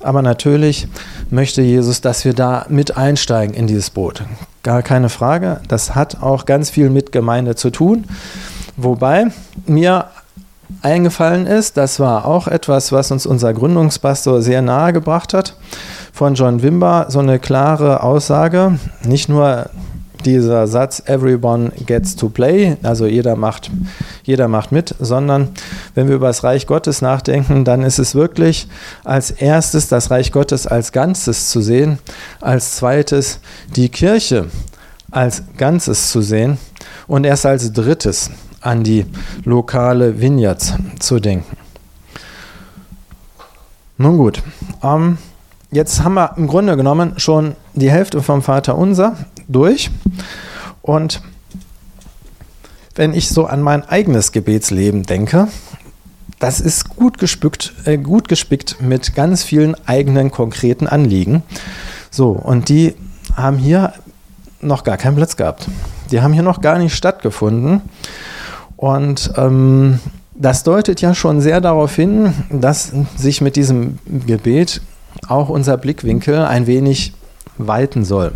aber 0.02 0.22
natürlich 0.22 0.88
möchte 1.30 1.62
Jesus, 1.62 2.02
dass 2.02 2.26
wir 2.26 2.34
da 2.34 2.66
mit 2.70 2.96
einsteigen 2.96 3.56
in 3.56 3.68
dieses 3.68 3.90
Boot. 3.90 4.24
Gar 4.64 4.84
keine 4.84 5.10
Frage. 5.10 5.62
Das 5.68 5.96
hat 5.96 6.22
auch 6.22 6.46
ganz 6.46 6.70
viel 6.70 6.90
mit 6.90 7.12
Gemeinde 7.12 7.56
zu 7.56 7.70
tun. 7.70 8.06
Wobei 8.78 9.28
mir 9.66 10.06
eingefallen 10.82 11.46
ist, 11.48 11.78
das 11.78 12.00
war 12.00 12.26
auch 12.26 12.48
etwas, 12.48 12.92
was 12.92 13.12
uns 13.12 13.26
unser 13.26 13.54
Gründungspastor 13.54 14.42
sehr 14.42 14.62
nahe 14.62 14.94
gebracht 14.94 15.34
hat, 15.34 15.56
von 16.14 16.36
John 16.36 16.62
Wimber 16.62 17.08
so 17.10 17.20
eine 17.20 17.40
klare 17.40 18.04
Aussage, 18.04 18.80
nicht 19.04 19.30
nur 19.30 19.70
dieser 20.26 20.68
Satz 20.68 21.04
Everyone 21.06 21.72
gets 21.86 22.16
to 22.16 22.30
play, 22.30 22.78
also 22.84 23.06
jeder 23.06 23.36
macht, 23.36 23.70
jeder 24.26 24.48
macht 24.48 24.72
mit, 24.72 24.96
sondern 25.00 25.50
wenn 25.94 26.08
wir 26.08 26.16
über 26.16 26.28
das 26.28 26.44
Reich 26.44 26.68
Gottes 26.68 27.02
nachdenken, 27.02 27.64
dann 27.64 27.84
ist 27.84 28.00
es 28.00 28.16
wirklich 28.16 28.68
als 29.04 29.32
erstes 29.32 29.88
das 29.88 30.10
Reich 30.12 30.32
Gottes 30.32 30.66
als 30.68 30.92
Ganzes 30.92 31.50
zu 31.50 31.62
sehen, 31.62 32.00
als 32.42 32.76
zweites 32.76 33.40
die 33.76 33.90
Kirche 33.90 34.48
als 35.12 35.44
Ganzes 35.58 36.12
zu 36.12 36.22
sehen 36.22 36.58
und 37.08 37.24
erst 37.24 37.46
als 37.46 37.72
drittes 37.72 38.32
an 38.62 38.84
die 38.84 39.06
lokale 39.44 40.20
Vineyards 40.20 40.74
zu 41.00 41.20
denken. 41.20 41.56
Nun 43.98 44.18
gut, 44.18 44.42
ähm, 44.84 45.20
jetzt 45.72 46.04
haben 46.04 46.16
wir 46.16 46.34
im 46.36 46.48
Grunde 46.48 46.76
genommen 46.76 47.14
schon 47.18 47.56
die 47.76 47.92
Hälfte 47.92 48.22
vom 48.22 48.42
Vater 48.42 48.78
Unser 48.78 49.16
durch. 49.48 49.92
Und 50.82 51.22
wenn 52.96 53.14
ich 53.14 53.30
so 53.30 53.46
an 53.46 53.62
mein 53.62 53.88
eigenes 53.88 54.32
Gebetsleben 54.32 55.04
denke, 55.04 55.48
das 56.40 56.60
ist 56.60 56.96
gut 56.96 57.18
gespickt, 57.18 57.74
äh, 57.86 57.98
gut 57.98 58.28
gespickt 58.28 58.82
mit 58.82 59.16
ganz 59.16 59.44
vielen 59.44 59.76
eigenen 59.88 60.32
konkreten 60.32 60.88
Anliegen. 60.88 61.44
So, 62.12 62.30
und 62.30 62.70
die 62.70 62.96
haben 63.36 63.58
hier 63.58 63.94
noch 64.62 64.84
gar 64.84 64.98
keinen 64.98 65.16
Platz 65.16 65.36
gehabt. 65.36 65.68
Die 66.12 66.22
haben 66.22 66.34
hier 66.34 66.44
noch 66.44 66.62
gar 66.62 66.78
nicht 66.78 66.96
stattgefunden. 66.96 67.82
Und 68.78 69.32
ähm, 69.38 70.00
das 70.34 70.64
deutet 70.64 71.02
ja 71.02 71.16
schon 71.16 71.42
sehr 71.42 71.62
darauf 71.62 71.96
hin, 71.96 72.34
dass 72.50 72.92
sich 73.16 73.42
mit 73.42 73.56
diesem 73.56 74.00
Gebet 74.06 74.82
auch 75.28 75.50
unser 75.50 75.78
Blickwinkel 75.78 76.46
ein 76.46 76.68
wenig 76.68 77.14
weiten 77.58 78.04
soll. 78.04 78.34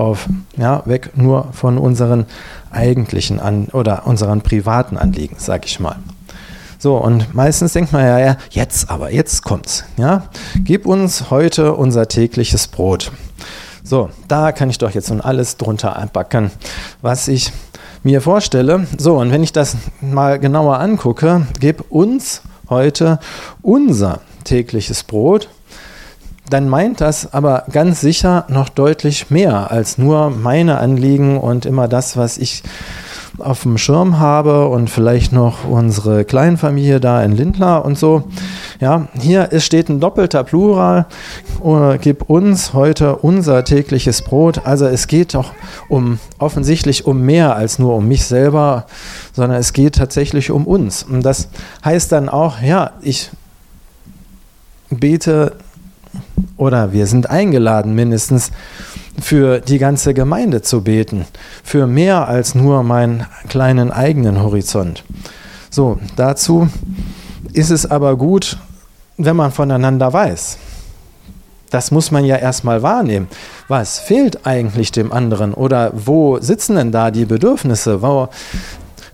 Auf, 0.00 0.30
ja, 0.56 0.82
weg 0.86 1.10
nur 1.14 1.52
von 1.52 1.76
unseren 1.76 2.24
eigentlichen 2.70 3.38
An 3.38 3.66
oder 3.66 4.06
unseren 4.06 4.40
privaten 4.40 4.96
Anliegen, 4.96 5.36
sag 5.38 5.66
ich 5.66 5.78
mal. 5.78 5.96
So, 6.78 6.96
und 6.96 7.34
meistens 7.34 7.74
denkt 7.74 7.92
man 7.92 8.06
ja, 8.06 8.18
ja, 8.18 8.36
jetzt 8.48 8.88
aber, 8.88 9.12
jetzt 9.12 9.44
kommt's. 9.44 9.84
Ja? 9.98 10.28
Gib 10.64 10.86
uns 10.86 11.30
heute 11.30 11.74
unser 11.74 12.08
tägliches 12.08 12.66
Brot. 12.66 13.12
So, 13.84 14.08
da 14.26 14.52
kann 14.52 14.70
ich 14.70 14.78
doch 14.78 14.92
jetzt 14.92 15.10
nun 15.10 15.20
alles 15.20 15.58
drunter 15.58 15.96
einpacken, 15.96 16.50
was 17.02 17.28
ich 17.28 17.52
mir 18.02 18.22
vorstelle. 18.22 18.86
So, 18.96 19.18
und 19.18 19.30
wenn 19.30 19.42
ich 19.42 19.52
das 19.52 19.76
mal 20.00 20.38
genauer 20.38 20.80
angucke, 20.80 21.46
gib 21.60 21.90
uns 21.90 22.40
heute 22.70 23.18
unser 23.60 24.20
tägliches 24.44 25.02
Brot, 25.02 25.50
dann 26.50 26.68
meint 26.68 27.00
das 27.00 27.32
aber 27.32 27.64
ganz 27.70 28.00
sicher 28.00 28.44
noch 28.48 28.68
deutlich 28.68 29.30
mehr 29.30 29.70
als 29.70 29.98
nur 29.98 30.30
meine 30.30 30.78
Anliegen 30.78 31.38
und 31.38 31.64
immer 31.64 31.88
das, 31.88 32.16
was 32.16 32.38
ich 32.38 32.62
auf 33.38 33.62
dem 33.62 33.78
Schirm 33.78 34.18
habe 34.18 34.68
und 34.68 34.90
vielleicht 34.90 35.32
noch 35.32 35.64
unsere 35.64 36.24
Kleinfamilie 36.24 37.00
da 37.00 37.22
in 37.22 37.32
Lindlar 37.32 37.84
und 37.84 37.96
so. 37.96 38.24
Ja, 38.80 39.08
hier 39.18 39.48
steht 39.60 39.88
ein 39.88 40.00
doppelter 40.00 40.44
Plural. 40.44 41.06
Uh, 41.62 41.96
gib 42.00 42.28
uns 42.28 42.72
heute 42.74 43.16
unser 43.16 43.64
tägliches 43.64 44.22
Brot. 44.22 44.62
Also 44.64 44.86
es 44.86 45.06
geht 45.06 45.34
doch 45.34 45.52
um 45.88 46.18
offensichtlich 46.38 47.06
um 47.06 47.22
mehr 47.22 47.56
als 47.56 47.78
nur 47.78 47.94
um 47.94 48.08
mich 48.08 48.24
selber, 48.24 48.86
sondern 49.32 49.58
es 49.58 49.72
geht 49.72 49.94
tatsächlich 49.96 50.50
um 50.50 50.66
uns. 50.66 51.02
Und 51.02 51.22
das 51.22 51.48
heißt 51.84 52.12
dann 52.12 52.28
auch, 52.28 52.60
ja, 52.60 52.92
ich 53.02 53.30
bete 54.90 55.52
oder 56.60 56.92
wir 56.92 57.06
sind 57.06 57.30
eingeladen 57.30 57.94
mindestens 57.94 58.52
für 59.20 59.60
die 59.60 59.78
ganze 59.78 60.12
Gemeinde 60.12 60.60
zu 60.60 60.82
beten, 60.82 61.24
für 61.64 61.86
mehr 61.86 62.28
als 62.28 62.54
nur 62.54 62.82
meinen 62.82 63.26
kleinen 63.48 63.90
eigenen 63.90 64.42
Horizont. 64.42 65.02
So, 65.70 65.98
dazu 66.16 66.68
ist 67.54 67.70
es 67.70 67.90
aber 67.90 68.16
gut, 68.16 68.58
wenn 69.16 69.36
man 69.36 69.52
voneinander 69.52 70.12
weiß. 70.12 70.58
Das 71.70 71.90
muss 71.90 72.10
man 72.10 72.24
ja 72.24 72.36
erstmal 72.36 72.82
wahrnehmen. 72.82 73.28
Was 73.68 73.98
fehlt 73.98 74.44
eigentlich 74.44 74.92
dem 74.92 75.12
anderen 75.12 75.54
oder 75.54 75.92
wo 75.94 76.40
sitzen 76.40 76.76
denn 76.76 76.92
da 76.92 77.10
die 77.10 77.24
Bedürfnisse? 77.24 78.02
Wo, 78.02 78.28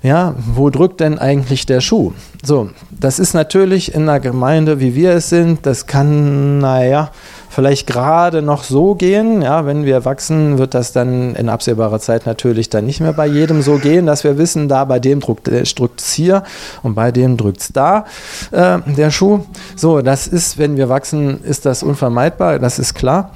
ja, 0.03 0.35
wo 0.55 0.71
drückt 0.71 1.01
denn 1.01 1.19
eigentlich 1.19 1.67
der 1.67 1.81
Schuh? 1.81 2.13
So, 2.43 2.71
das 2.91 3.19
ist 3.19 3.35
natürlich 3.35 3.95
in 3.95 4.03
einer 4.03 4.21
Gemeinde, 4.21 4.81
wie 4.81 4.95
wir 4.95 5.13
es 5.13 5.29
sind, 5.29 5.67
das 5.67 5.87
kann, 5.87 6.59
naja, 6.59 7.11
vielleicht 7.57 7.87
gerade 7.87 8.43
noch 8.43 8.65
so 8.65 8.95
gehen. 8.95 9.41
Ja, 9.41 9.65
wenn 9.65 9.87
wir 9.87 10.05
wachsen, 10.05 10.59
wird 10.59 10.75
das 10.75 10.93
dann 10.93 11.35
in 11.35 11.49
absehbarer 11.49 11.99
Zeit 12.01 12.27
natürlich 12.27 12.69
dann 12.69 12.85
nicht 12.85 13.01
mehr 13.01 13.15
bei 13.15 13.27
jedem 13.27 13.63
so 13.63 13.79
gehen, 13.79 14.05
dass 14.05 14.25
wir 14.25 14.37
wissen, 14.37 14.69
da 14.69 14.85
bei 14.85 14.99
dem 14.99 15.21
drückt 15.21 15.49
es 15.49 16.13
hier 16.13 16.43
und 16.83 16.95
bei 16.95 17.11
dem 17.13 17.39
drückt 17.39 17.63
es 17.63 17.69
da 17.73 18.05
äh, 18.51 18.81
der 18.85 19.11
Schuh. 19.11 19.41
So, 19.75 20.03
das 20.03 20.27
ist, 20.27 20.59
wenn 20.59 20.77
wir 20.77 20.91
wachsen, 20.91 21.43
ist 21.45 21.65
das 21.65 21.83
unvermeidbar, 21.83 22.59
das 22.59 22.79
ist 22.79 22.93
klar. 22.93 23.31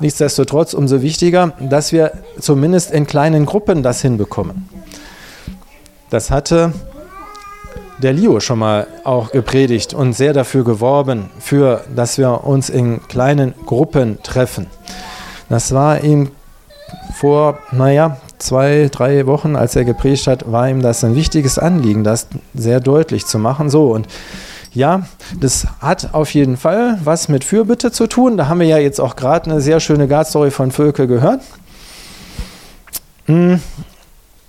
Nichtsdestotrotz 0.00 0.72
umso 0.72 1.02
wichtiger, 1.02 1.52
dass 1.60 1.92
wir 1.92 2.12
zumindest 2.40 2.90
in 2.90 3.06
kleinen 3.06 3.44
Gruppen 3.44 3.82
das 3.82 4.00
hinbekommen. 4.00 4.66
Das 6.08 6.30
hatte 6.30 6.72
der 7.98 8.12
Leo 8.12 8.40
schon 8.40 8.58
mal 8.58 8.86
auch 9.04 9.30
gepredigt 9.30 9.94
und 9.94 10.12
sehr 10.12 10.32
dafür 10.32 10.64
geworben, 10.64 11.30
für, 11.38 11.84
dass 11.94 12.18
wir 12.18 12.44
uns 12.44 12.70
in 12.70 13.00
kleinen 13.08 13.54
Gruppen 13.66 14.22
treffen. 14.22 14.66
Das 15.48 15.72
war 15.72 16.02
ihm 16.02 16.30
vor, 17.14 17.58
naja, 17.70 18.16
zwei, 18.38 18.88
drei 18.90 19.26
Wochen, 19.26 19.56
als 19.56 19.76
er 19.76 19.84
gepredigt 19.84 20.26
hat, 20.26 20.50
war 20.50 20.68
ihm 20.68 20.82
das 20.82 21.04
ein 21.04 21.14
wichtiges 21.14 21.58
Anliegen, 21.58 22.04
das 22.04 22.26
sehr 22.54 22.80
deutlich 22.80 23.26
zu 23.26 23.38
machen. 23.38 23.70
So, 23.70 23.92
und 23.92 24.08
ja, 24.72 25.02
das 25.38 25.66
hat 25.80 26.14
auf 26.14 26.32
jeden 26.34 26.56
Fall 26.56 26.98
was 27.04 27.28
mit 27.28 27.44
Fürbitte 27.44 27.92
zu 27.92 28.06
tun. 28.06 28.36
Da 28.36 28.48
haben 28.48 28.60
wir 28.60 28.66
ja 28.66 28.78
jetzt 28.78 29.00
auch 29.00 29.16
gerade 29.16 29.50
eine 29.50 29.60
sehr 29.60 29.80
schöne 29.80 30.08
Guard-Story 30.08 30.50
von 30.50 30.70
Völke 30.72 31.06
gehört. 31.06 31.42
Hm, 33.26 33.60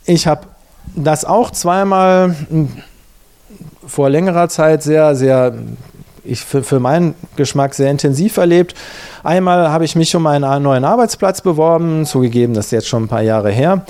ich 0.06 0.27
habe 0.27 0.47
das 0.95 1.25
auch 1.25 1.51
zweimal 1.51 2.36
vor 3.86 4.10
längerer 4.10 4.50
Zeit 4.50 4.84
sehr, 4.84 5.16
sehr, 5.16 5.54
ich 6.24 6.42
für, 6.42 6.63
für 6.63 6.80
meinen 6.80 7.16
Geschmack 7.36 7.74
sehr 7.74 7.92
intensiv 7.92 8.38
erlebt. 8.38 8.76
Einmal 9.24 9.70
habe 9.70 9.86
ich 9.86 9.96
mich 9.96 10.16
um 10.16 10.26
einen 10.28 10.63
neuen 10.63 10.86
Arbeitsplatz 10.86 11.42
beworben, 11.42 12.06
zugegeben, 12.06 12.54
das 12.54 12.66
ist 12.66 12.72
jetzt 12.72 12.88
schon 12.88 13.04
ein 13.04 13.08
paar 13.08 13.22
Jahre 13.22 13.52
her. 13.52 13.86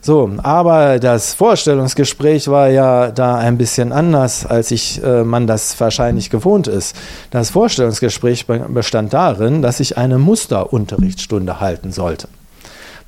So, 0.00 0.30
aber 0.38 0.98
das 1.00 1.34
Vorstellungsgespräch 1.34 2.48
war 2.48 2.68
ja 2.68 3.10
da 3.10 3.36
ein 3.36 3.58
bisschen 3.58 3.92
anders, 3.92 4.46
als 4.46 4.70
ich 4.70 5.02
äh, 5.02 5.24
man 5.24 5.46
das 5.46 5.78
wahrscheinlich 5.80 6.30
gewohnt 6.30 6.68
ist. 6.68 6.94
Das 7.30 7.50
Vorstellungsgespräch 7.50 8.46
bestand 8.46 9.12
darin, 9.12 9.60
dass 9.60 9.80
ich 9.80 9.98
eine 9.98 10.18
Musterunterrichtsstunde 10.18 11.60
halten 11.60 11.90
sollte. 11.92 12.28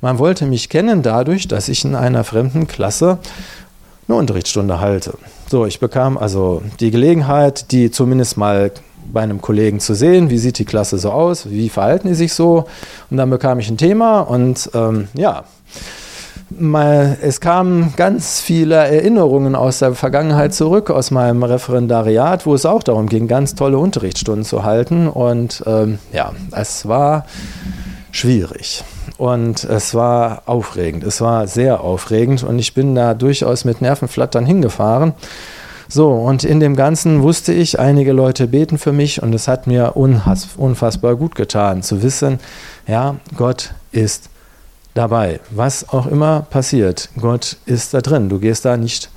Man 0.01 0.17
wollte 0.17 0.45
mich 0.45 0.69
kennen 0.69 1.03
dadurch, 1.03 1.47
dass 1.47 1.69
ich 1.69 1.85
in 1.85 1.95
einer 1.95 2.23
fremden 2.23 2.67
Klasse 2.67 3.19
eine 4.11 4.19
Unterrichtsstunde 4.19 4.79
halte. 4.79 5.13
So, 5.49 5.65
ich 5.65 5.79
bekam 5.79 6.17
also 6.17 6.61
die 6.79 6.91
Gelegenheit, 6.91 7.71
die 7.71 7.91
zumindest 7.91 8.37
mal 8.37 8.71
bei 9.11 9.21
einem 9.21 9.41
Kollegen 9.41 9.79
zu 9.79 9.93
sehen, 9.93 10.29
wie 10.29 10.37
sieht 10.37 10.59
die 10.59 10.65
Klasse 10.65 10.97
so 10.97 11.11
aus, 11.11 11.49
wie 11.49 11.69
verhalten 11.69 12.07
die 12.07 12.13
sich 12.13 12.33
so. 12.33 12.65
Und 13.09 13.17
dann 13.17 13.29
bekam 13.29 13.59
ich 13.59 13.69
ein 13.69 13.77
Thema 13.77 14.21
und 14.21 14.69
ähm, 14.73 15.07
ja, 15.13 15.43
mal, 16.49 17.17
es 17.21 17.39
kamen 17.41 17.93
ganz 17.95 18.39
viele 18.39 18.75
Erinnerungen 18.75 19.55
aus 19.55 19.79
der 19.79 19.95
Vergangenheit 19.95 20.53
zurück, 20.53 20.89
aus 20.89 21.11
meinem 21.11 21.43
Referendariat, 21.43 22.45
wo 22.45 22.53
es 22.53 22.65
auch 22.65 22.83
darum 22.83 23.07
ging, 23.07 23.27
ganz 23.27 23.55
tolle 23.55 23.77
Unterrichtsstunden 23.77 24.45
zu 24.45 24.63
halten. 24.63 25.07
Und 25.07 25.63
ähm, 25.65 25.99
ja, 26.11 26.31
es 26.51 26.87
war 26.87 27.25
schwierig. 28.11 28.83
Und 29.21 29.65
es 29.65 29.93
war 29.93 30.41
aufregend. 30.47 31.03
Es 31.03 31.21
war 31.21 31.45
sehr 31.45 31.81
aufregend 31.81 32.41
und 32.41 32.57
ich 32.57 32.73
bin 32.73 32.95
da 32.95 33.13
durchaus 33.13 33.65
mit 33.65 33.79
Nervenflattern 33.79 34.47
hingefahren. 34.47 35.13
So, 35.87 36.09
und 36.11 36.43
in 36.43 36.59
dem 36.59 36.75
Ganzen 36.75 37.21
wusste 37.21 37.53
ich, 37.53 37.79
einige 37.79 38.13
Leute 38.13 38.47
beten 38.47 38.79
für 38.79 38.91
mich 38.91 39.21
und 39.21 39.35
es 39.35 39.47
hat 39.47 39.67
mir 39.67 39.95
unfassbar 39.95 41.15
gut 41.17 41.35
getan 41.35 41.83
zu 41.83 42.01
wissen, 42.01 42.39
ja, 42.87 43.17
Gott 43.37 43.75
ist 43.91 44.31
dabei. 44.95 45.39
Was 45.51 45.89
auch 45.89 46.07
immer 46.07 46.41
passiert, 46.49 47.09
Gott 47.15 47.57
ist 47.67 47.93
da 47.93 48.01
drin. 48.01 48.27
Du 48.27 48.39
gehst 48.39 48.65
da 48.65 48.75
nicht 48.75 49.11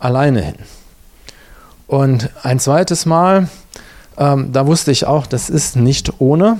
alleine 0.00 0.42
hin. 0.42 0.56
Und 1.86 2.28
ein 2.42 2.58
zweites 2.58 3.06
Mal, 3.06 3.46
ähm, 4.16 4.50
da 4.50 4.66
wusste 4.66 4.90
ich 4.90 5.06
auch, 5.06 5.28
das 5.28 5.48
ist 5.48 5.76
nicht 5.76 6.14
ohne. 6.18 6.58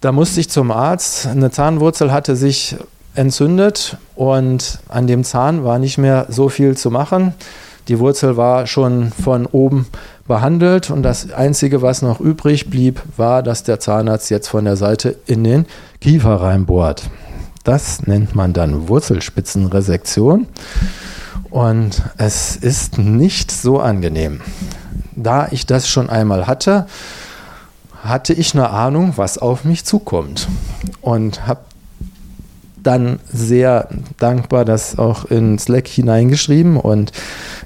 Da 0.00 0.12
musste 0.12 0.40
ich 0.40 0.48
zum 0.48 0.70
Arzt. 0.70 1.26
Eine 1.26 1.50
Zahnwurzel 1.50 2.10
hatte 2.10 2.34
sich 2.34 2.76
entzündet 3.14 3.98
und 4.14 4.78
an 4.88 5.06
dem 5.06 5.24
Zahn 5.24 5.62
war 5.64 5.78
nicht 5.78 5.98
mehr 5.98 6.26
so 6.30 6.48
viel 6.48 6.76
zu 6.76 6.90
machen. 6.90 7.34
Die 7.88 7.98
Wurzel 7.98 8.36
war 8.36 8.66
schon 8.66 9.12
von 9.12 9.46
oben 9.46 9.86
behandelt 10.26 10.90
und 10.90 11.02
das 11.02 11.32
Einzige, 11.32 11.82
was 11.82 12.02
noch 12.02 12.20
übrig 12.20 12.70
blieb, 12.70 13.02
war, 13.16 13.42
dass 13.42 13.62
der 13.62 13.80
Zahnarzt 13.80 14.30
jetzt 14.30 14.48
von 14.48 14.64
der 14.64 14.76
Seite 14.76 15.16
in 15.26 15.44
den 15.44 15.66
Kiefer 16.00 16.36
reinbohrt. 16.40 17.10
Das 17.64 18.06
nennt 18.06 18.34
man 18.34 18.52
dann 18.52 18.88
Wurzelspitzenresektion 18.88 20.46
und 21.50 22.02
es 22.16 22.56
ist 22.56 22.96
nicht 22.96 23.50
so 23.50 23.80
angenehm. 23.80 24.40
Da 25.16 25.48
ich 25.50 25.66
das 25.66 25.88
schon 25.88 26.08
einmal 26.08 26.46
hatte, 26.46 26.86
hatte 28.02 28.32
ich 28.32 28.54
eine 28.54 28.70
Ahnung, 28.70 29.14
was 29.16 29.38
auf 29.38 29.64
mich 29.64 29.84
zukommt 29.84 30.48
und 31.00 31.46
habe 31.46 31.60
dann 32.82 33.18
sehr 33.30 33.88
dankbar 34.18 34.64
das 34.64 34.98
auch 34.98 35.26
in 35.26 35.58
Slack 35.58 35.86
hineingeschrieben 35.86 36.78
und 36.78 37.12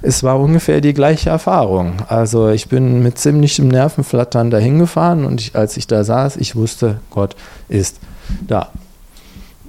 es 0.01 0.23
war 0.23 0.39
ungefähr 0.39 0.81
die 0.81 0.93
gleiche 0.93 1.29
Erfahrung. 1.29 1.93
Also 2.07 2.49
ich 2.49 2.67
bin 2.67 3.01
mit 3.01 3.17
ziemlichem 3.17 3.69
Nervenflattern 3.69 4.51
dahin 4.51 4.77
gefahren 4.77 5.23
und 5.23 5.39
ich, 5.39 5.55
als 5.55 5.77
ich 5.77 5.87
da 5.87 6.03
saß, 6.03 6.35
ich 6.37 6.55
wusste, 6.55 6.99
Gott 7.11 7.35
ist 7.69 7.99
da. 8.45 8.69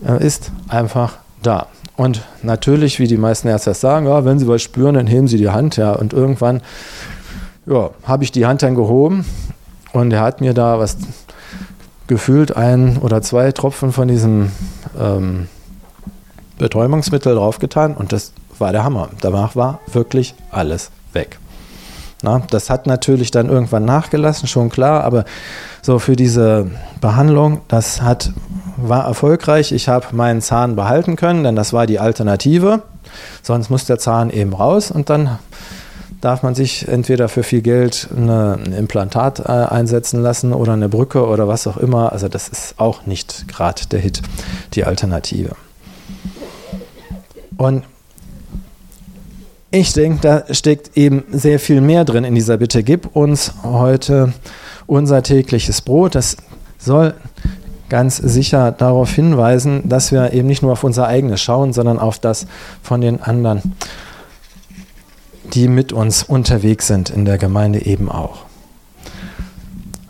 Er 0.04 0.20
ist 0.20 0.50
einfach 0.68 1.18
da. 1.42 1.68
Und 1.96 2.22
natürlich, 2.42 2.98
wie 2.98 3.06
die 3.06 3.16
meisten 3.16 3.48
Ärzte 3.48 3.72
sagen, 3.72 4.06
ja, 4.06 4.24
wenn 4.24 4.38
sie 4.38 4.48
was 4.48 4.62
spüren, 4.62 4.96
dann 4.96 5.06
heben 5.06 5.28
sie 5.28 5.38
die 5.38 5.48
Hand 5.48 5.78
her. 5.78 5.98
Und 5.98 6.12
irgendwann 6.12 6.60
ja, 7.66 7.90
habe 8.02 8.24
ich 8.24 8.32
die 8.32 8.44
Hand 8.44 8.62
dann 8.62 8.74
gehoben 8.74 9.24
und 9.92 10.12
er 10.12 10.20
hat 10.20 10.40
mir 10.40 10.54
da 10.54 10.78
was 10.78 10.96
gefühlt 12.06 12.56
ein 12.56 12.98
oder 12.98 13.22
zwei 13.22 13.52
Tropfen 13.52 13.92
von 13.92 14.08
diesem 14.08 14.52
ähm, 14.98 15.48
Betäubungsmittel 16.58 17.34
draufgetan 17.34 17.94
und 17.94 18.12
das 18.12 18.32
war 18.58 18.72
der 18.72 18.84
Hammer. 18.84 19.10
Danach 19.20 19.56
war 19.56 19.80
wirklich 19.92 20.34
alles 20.50 20.90
weg. 21.12 21.38
Na, 22.22 22.42
das 22.50 22.70
hat 22.70 22.86
natürlich 22.86 23.30
dann 23.30 23.50
irgendwann 23.50 23.84
nachgelassen, 23.84 24.48
schon 24.48 24.70
klar, 24.70 25.04
aber 25.04 25.24
so 25.82 25.98
für 25.98 26.16
diese 26.16 26.70
Behandlung, 27.00 27.60
das 27.68 28.00
hat, 28.00 28.32
war 28.76 29.04
erfolgreich. 29.04 29.70
Ich 29.72 29.88
habe 29.88 30.06
meinen 30.12 30.40
Zahn 30.40 30.76
behalten 30.76 31.16
können, 31.16 31.44
denn 31.44 31.56
das 31.56 31.72
war 31.72 31.86
die 31.86 31.98
Alternative. 31.98 32.82
Sonst 33.42 33.68
muss 33.68 33.84
der 33.84 33.98
Zahn 33.98 34.30
eben 34.30 34.54
raus 34.54 34.90
und 34.90 35.10
dann 35.10 35.38
darf 36.26 36.42
man 36.42 36.56
sich 36.56 36.88
entweder 36.88 37.28
für 37.28 37.44
viel 37.44 37.62
Geld 37.62 38.08
eine, 38.14 38.58
ein 38.58 38.72
Implantat 38.72 39.38
äh, 39.38 39.44
einsetzen 39.44 40.20
lassen 40.20 40.52
oder 40.52 40.72
eine 40.72 40.88
Brücke 40.88 41.24
oder 41.24 41.46
was 41.46 41.68
auch 41.68 41.76
immer. 41.76 42.10
Also 42.10 42.26
das 42.26 42.48
ist 42.48 42.80
auch 42.80 43.06
nicht 43.06 43.46
gerade 43.46 43.82
der 43.92 44.00
Hit, 44.00 44.22
die 44.74 44.82
Alternative. 44.82 45.54
Und 47.56 47.84
ich 49.70 49.92
denke, 49.92 50.18
da 50.20 50.52
steckt 50.52 50.96
eben 50.96 51.22
sehr 51.30 51.60
viel 51.60 51.80
mehr 51.80 52.04
drin 52.04 52.24
in 52.24 52.34
dieser 52.34 52.56
Bitte. 52.56 52.82
Gib 52.82 53.14
uns 53.14 53.54
heute 53.62 54.32
unser 54.88 55.22
tägliches 55.22 55.80
Brot. 55.80 56.16
Das 56.16 56.36
soll 56.76 57.14
ganz 57.88 58.16
sicher 58.16 58.72
darauf 58.72 59.12
hinweisen, 59.12 59.88
dass 59.88 60.10
wir 60.10 60.32
eben 60.32 60.48
nicht 60.48 60.62
nur 60.62 60.72
auf 60.72 60.82
unser 60.82 61.06
eigenes 61.06 61.40
schauen, 61.40 61.72
sondern 61.72 62.00
auf 62.00 62.18
das 62.18 62.48
von 62.82 63.00
den 63.00 63.22
anderen 63.22 63.76
die 65.54 65.68
mit 65.68 65.92
uns 65.92 66.22
unterwegs 66.22 66.86
sind 66.86 67.10
in 67.10 67.24
der 67.24 67.38
Gemeinde 67.38 67.84
eben 67.84 68.10
auch. 68.10 68.46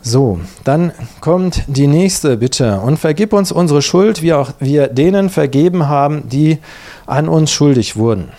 So, 0.01 0.39
dann 0.63 0.93
kommt 1.19 1.63
die 1.67 1.87
nächste 1.87 2.37
Bitte. 2.37 2.79
Und 2.79 2.97
vergib 2.97 3.33
uns 3.33 3.51
unsere 3.51 3.81
Schuld, 3.81 4.21
wie 4.21 4.31
auch 4.31 4.51
wir 4.59 4.87
denen 4.87 5.29
vergeben 5.29 5.89
haben, 5.89 6.29
die 6.29 6.59
an 7.05 7.27
uns 7.27 7.51
schuldig 7.51 7.97
wurden. 7.97 8.29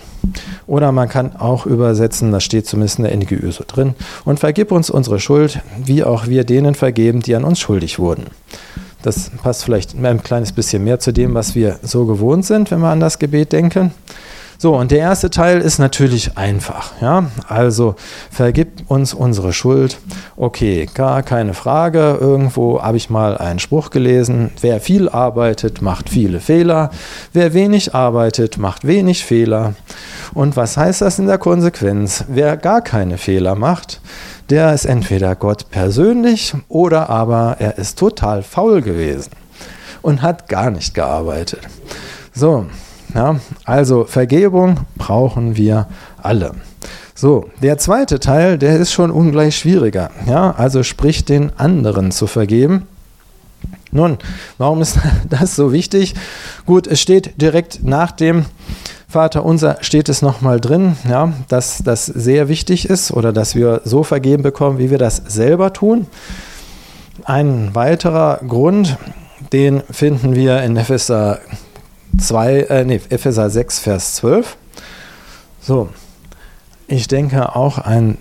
Oder 0.66 0.92
man 0.92 1.10
kann 1.10 1.36
auch 1.36 1.66
übersetzen, 1.66 2.32
das 2.32 2.44
steht 2.44 2.66
zumindest 2.66 2.98
in 2.98 3.04
der 3.04 3.14
NGÜ 3.14 3.52
so 3.52 3.64
drin. 3.66 3.94
Und 4.24 4.40
vergib 4.40 4.72
uns 4.72 4.88
unsere 4.88 5.20
Schuld, 5.20 5.60
wie 5.84 6.04
auch 6.04 6.26
wir 6.26 6.44
denen 6.44 6.74
vergeben, 6.74 7.20
die 7.20 7.34
an 7.34 7.44
uns 7.44 7.60
schuldig 7.60 7.98
wurden. 7.98 8.28
Das 9.02 9.30
passt 9.42 9.64
vielleicht 9.64 9.94
ein 9.94 10.22
kleines 10.22 10.52
bisschen 10.52 10.84
mehr 10.84 10.98
zu 11.00 11.12
dem, 11.12 11.34
was 11.34 11.54
wir 11.54 11.78
so 11.82 12.06
gewohnt 12.06 12.46
sind, 12.46 12.70
wenn 12.70 12.80
wir 12.80 12.88
an 12.88 13.00
das 13.00 13.18
Gebet 13.18 13.52
denken. 13.52 13.92
So, 14.60 14.74
und 14.74 14.90
der 14.90 14.98
erste 14.98 15.30
Teil 15.30 15.60
ist 15.60 15.78
natürlich 15.78 16.36
einfach. 16.36 16.90
Ja? 17.00 17.30
Also 17.46 17.94
vergib 18.28 18.90
uns 18.90 19.14
unsere 19.14 19.52
Schuld. 19.52 19.98
Okay, 20.36 20.88
gar 20.92 21.22
keine 21.22 21.54
Frage. 21.54 22.18
Irgendwo 22.20 22.82
habe 22.82 22.96
ich 22.96 23.08
mal 23.08 23.38
einen 23.38 23.60
Spruch 23.60 23.90
gelesen. 23.90 24.50
Wer 24.60 24.80
viel 24.80 25.08
arbeitet, 25.08 25.80
macht 25.80 26.10
viele 26.10 26.40
Fehler. 26.40 26.90
Wer 27.32 27.54
wenig 27.54 27.94
arbeitet, 27.94 28.58
macht 28.58 28.84
wenig 28.84 29.24
Fehler. 29.24 29.74
Und 30.34 30.56
was 30.56 30.76
heißt 30.76 31.02
das 31.02 31.20
in 31.20 31.28
der 31.28 31.38
Konsequenz? 31.38 32.24
Wer 32.26 32.56
gar 32.56 32.82
keine 32.82 33.16
Fehler 33.16 33.54
macht, 33.54 34.00
der 34.50 34.74
ist 34.74 34.86
entweder 34.86 35.36
Gott 35.36 35.70
persönlich 35.70 36.52
oder 36.68 37.08
aber 37.10 37.56
er 37.60 37.78
ist 37.78 37.96
total 37.96 38.42
faul 38.42 38.82
gewesen 38.82 39.30
und 40.02 40.20
hat 40.20 40.48
gar 40.48 40.72
nicht 40.72 40.94
gearbeitet. 40.94 41.60
So, 42.34 42.66
ja, 43.14 43.36
also 43.64 44.04
Vergebung 44.04 44.80
brauchen 44.96 45.56
wir 45.56 45.86
alle. 46.22 46.52
So, 47.14 47.50
der 47.62 47.78
zweite 47.78 48.20
Teil, 48.20 48.58
der 48.58 48.76
ist 48.76 48.92
schon 48.92 49.10
ungleich 49.10 49.56
schwieriger. 49.56 50.10
Ja, 50.26 50.52
also 50.52 50.82
sprich 50.82 51.24
den 51.24 51.50
anderen 51.58 52.12
zu 52.12 52.26
vergeben. 52.26 52.86
Nun, 53.90 54.18
warum 54.56 54.82
ist 54.82 54.98
das 55.28 55.56
so 55.56 55.72
wichtig? 55.72 56.14
Gut, 56.66 56.86
es 56.86 57.00
steht 57.00 57.40
direkt 57.40 57.82
nach 57.82 58.12
dem 58.12 58.44
Vater 59.10 59.42
unser 59.42 59.78
steht 59.80 60.10
es 60.10 60.20
nochmal 60.20 60.60
drin, 60.60 60.96
ja, 61.08 61.32
dass 61.48 61.78
das 61.78 62.04
sehr 62.04 62.48
wichtig 62.48 62.90
ist 62.90 63.10
oder 63.10 63.32
dass 63.32 63.54
wir 63.54 63.80
so 63.84 64.04
vergeben 64.04 64.42
bekommen, 64.42 64.78
wie 64.78 64.90
wir 64.90 64.98
das 64.98 65.16
selber 65.16 65.72
tun. 65.72 66.06
Ein 67.24 67.74
weiterer 67.74 68.38
Grund, 68.46 68.98
den 69.52 69.82
finden 69.90 70.34
wir 70.34 70.62
in 70.62 70.76
Epheser 70.76 71.40
2, 72.18 72.60
äh, 72.60 72.84
nee, 72.84 73.00
Epheser 73.08 73.50
6, 73.50 73.78
Vers 73.78 74.14
12. 74.16 74.56
So, 75.60 75.88
ich 76.86 77.08
denke 77.08 77.54
auch 77.54 77.78
ein 77.78 78.18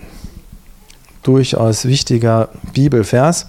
durchaus 1.22 1.84
wichtiger 1.84 2.48
Bibelvers. 2.72 3.48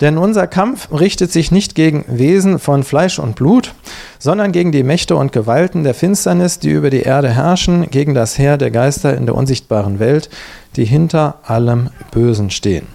Denn 0.00 0.16
unser 0.16 0.46
Kampf 0.46 0.88
richtet 0.92 1.30
sich 1.32 1.50
nicht 1.50 1.74
gegen 1.74 2.04
Wesen 2.08 2.58
von 2.58 2.84
Fleisch 2.84 3.18
und 3.18 3.34
Blut, 3.36 3.74
sondern 4.18 4.52
gegen 4.52 4.72
die 4.72 4.82
Mächte 4.82 5.16
und 5.16 5.32
Gewalten 5.32 5.84
der 5.84 5.94
Finsternis, 5.94 6.58
die 6.58 6.70
über 6.70 6.88
die 6.88 7.02
Erde 7.02 7.28
herrschen, 7.28 7.90
gegen 7.90 8.14
das 8.14 8.38
Heer 8.38 8.56
der 8.56 8.70
Geister 8.70 9.16
in 9.16 9.26
der 9.26 9.34
unsichtbaren 9.34 9.98
Welt, 9.98 10.30
die 10.76 10.84
hinter 10.84 11.38
allem 11.42 11.90
Bösen 12.12 12.50
stehen. 12.50 12.86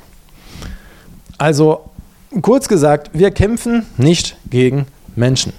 Also 1.37 1.89
kurz 2.41 2.67
gesagt, 2.67 3.11
wir 3.13 3.31
kämpfen 3.31 3.85
nicht 3.97 4.37
gegen 4.49 4.87
Menschen. 5.15 5.53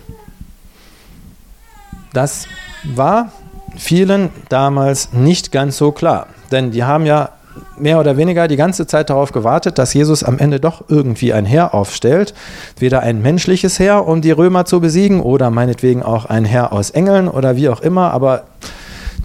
Das 2.15 2.47
war 2.85 3.33
vielen 3.77 4.31
damals 4.49 5.13
nicht 5.13 5.51
ganz 5.51 5.77
so 5.77 5.91
klar, 5.91 6.29
denn 6.53 6.71
die 6.71 6.85
haben 6.85 7.07
ja 7.07 7.31
mehr 7.77 7.99
oder 7.99 8.17
weniger 8.17 8.47
die 8.47 8.57
ganze 8.57 8.87
Zeit 8.87 9.11
darauf 9.11 9.33
gewartet, 9.33 9.79
dass 9.79 9.95
Jesus 9.95 10.23
am 10.23 10.39
Ende 10.39 10.61
doch 10.61 10.85
irgendwie 10.89 11.33
ein 11.33 11.45
Heer 11.45 11.75
aufstellt. 11.75 12.35
Weder 12.79 13.01
ein 13.01 13.21
menschliches 13.21 13.79
Heer, 13.81 14.07
um 14.07 14.23
die 14.23 14.31
Römer 14.31 14.65
zu 14.65 14.81
besiegen, 14.81 15.21
oder 15.21 15.51
meinetwegen 15.51 16.03
auch 16.03 16.25
ein 16.25 16.45
Heer 16.45 16.73
aus 16.73 16.91
Engeln 16.91 17.29
oder 17.29 17.57
wie 17.57 17.69
auch 17.69 17.81
immer, 17.81 18.13
aber 18.13 18.45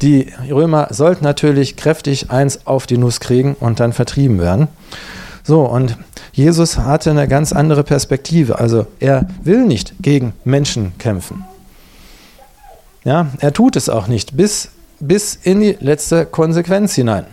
die 0.01 0.31
Römer 0.49 0.87
sollten 0.89 1.23
natürlich 1.23 1.75
kräftig 1.75 2.31
eins 2.31 2.65
auf 2.65 2.87
die 2.87 2.97
Nuss 2.97 3.19
kriegen 3.19 3.55
und 3.59 3.79
dann 3.79 3.93
vertrieben 3.93 4.39
werden. 4.39 4.67
So, 5.43 5.61
und 5.61 5.95
Jesus 6.31 6.79
hatte 6.79 7.11
eine 7.11 7.27
ganz 7.27 7.53
andere 7.53 7.83
Perspektive. 7.83 8.59
Also 8.59 8.87
er 8.99 9.27
will 9.43 9.65
nicht 9.65 9.93
gegen 10.01 10.33
Menschen 10.43 10.93
kämpfen. 10.97 11.43
Ja, 13.09 13.25
er 13.39 13.53
tut 13.53 13.75
es 13.75 13.89
auch 13.89 14.05
nicht 14.05 14.37
bis, 14.37 14.69
bis 14.99 15.33
in 15.33 15.61
die 15.61 15.75
letzte 15.79 16.27
Konsequenz 16.27 16.93
hinein. 16.93 17.25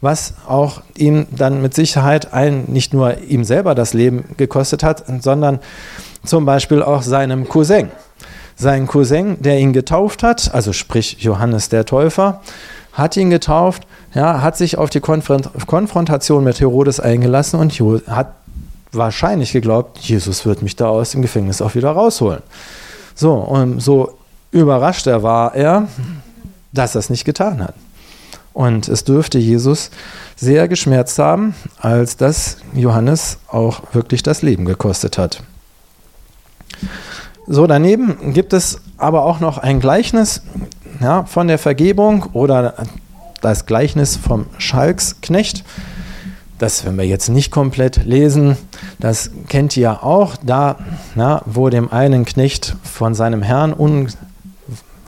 Was 0.00 0.34
auch 0.48 0.82
ihm 0.96 1.28
dann 1.30 1.62
mit 1.62 1.72
Sicherheit 1.72 2.32
ein, 2.32 2.64
nicht 2.64 2.92
nur 2.92 3.18
ihm 3.18 3.44
selber 3.44 3.76
das 3.76 3.94
Leben 3.94 4.24
gekostet 4.36 4.82
hat, 4.82 5.04
sondern 5.22 5.60
zum 6.24 6.44
Beispiel 6.44 6.82
auch 6.82 7.02
seinem 7.02 7.48
Cousin. 7.48 7.92
Sein 8.56 8.88
Cousin, 8.88 9.40
der 9.40 9.60
ihn 9.60 9.72
getauft 9.72 10.24
hat, 10.24 10.52
also 10.52 10.72
sprich 10.72 11.18
Johannes 11.20 11.68
der 11.68 11.84
Täufer, 11.84 12.40
hat 12.92 13.16
ihn 13.16 13.30
getauft, 13.30 13.86
ja, 14.14 14.42
hat 14.42 14.56
sich 14.56 14.78
auf 14.78 14.90
die 14.90 14.98
Konfront 14.98 15.48
Konfrontation 15.68 16.42
mit 16.42 16.58
Herodes 16.58 16.98
eingelassen 16.98 17.60
und 17.60 17.78
hat 18.08 18.34
wahrscheinlich 18.90 19.52
geglaubt, 19.52 19.98
Jesus 19.98 20.44
wird 20.44 20.62
mich 20.62 20.74
da 20.74 20.88
aus 20.88 21.12
dem 21.12 21.22
Gefängnis 21.22 21.62
auch 21.62 21.76
wieder 21.76 21.92
rausholen. 21.92 22.42
So, 23.14 23.34
und 23.34 23.78
so 23.78 24.18
überrascht 24.54 25.06
er 25.06 25.22
war 25.22 25.54
er, 25.54 25.88
dass 26.72 26.94
er 26.94 27.00
es 27.00 27.10
nicht 27.10 27.24
getan 27.24 27.62
hat. 27.62 27.74
Und 28.52 28.88
es 28.88 29.02
dürfte 29.02 29.38
Jesus 29.38 29.90
sehr 30.36 30.68
geschmerzt 30.68 31.18
haben, 31.18 31.54
als 31.80 32.16
das 32.16 32.58
Johannes 32.72 33.38
auch 33.48 33.82
wirklich 33.92 34.22
das 34.22 34.42
Leben 34.42 34.64
gekostet 34.64 35.18
hat. 35.18 35.42
So, 37.48 37.66
daneben 37.66 38.32
gibt 38.32 38.52
es 38.52 38.80
aber 38.96 39.24
auch 39.24 39.40
noch 39.40 39.58
ein 39.58 39.80
Gleichnis 39.80 40.42
ja, 41.00 41.24
von 41.24 41.48
der 41.48 41.58
Vergebung 41.58 42.26
oder 42.32 42.74
das 43.40 43.66
Gleichnis 43.66 44.16
vom 44.16 44.46
Schalksknecht. 44.58 45.64
Das, 46.58 46.84
wenn 46.86 46.96
wir 46.96 47.04
jetzt 47.04 47.28
nicht 47.28 47.50
komplett 47.50 48.04
lesen, 48.04 48.56
das 49.00 49.32
kennt 49.48 49.76
ihr 49.76 50.04
auch, 50.04 50.36
da, 50.36 50.76
na, 51.16 51.42
wo 51.44 51.68
dem 51.68 51.92
einen 51.92 52.24
Knecht 52.24 52.76
von 52.84 53.14
seinem 53.14 53.42
Herrn 53.42 53.72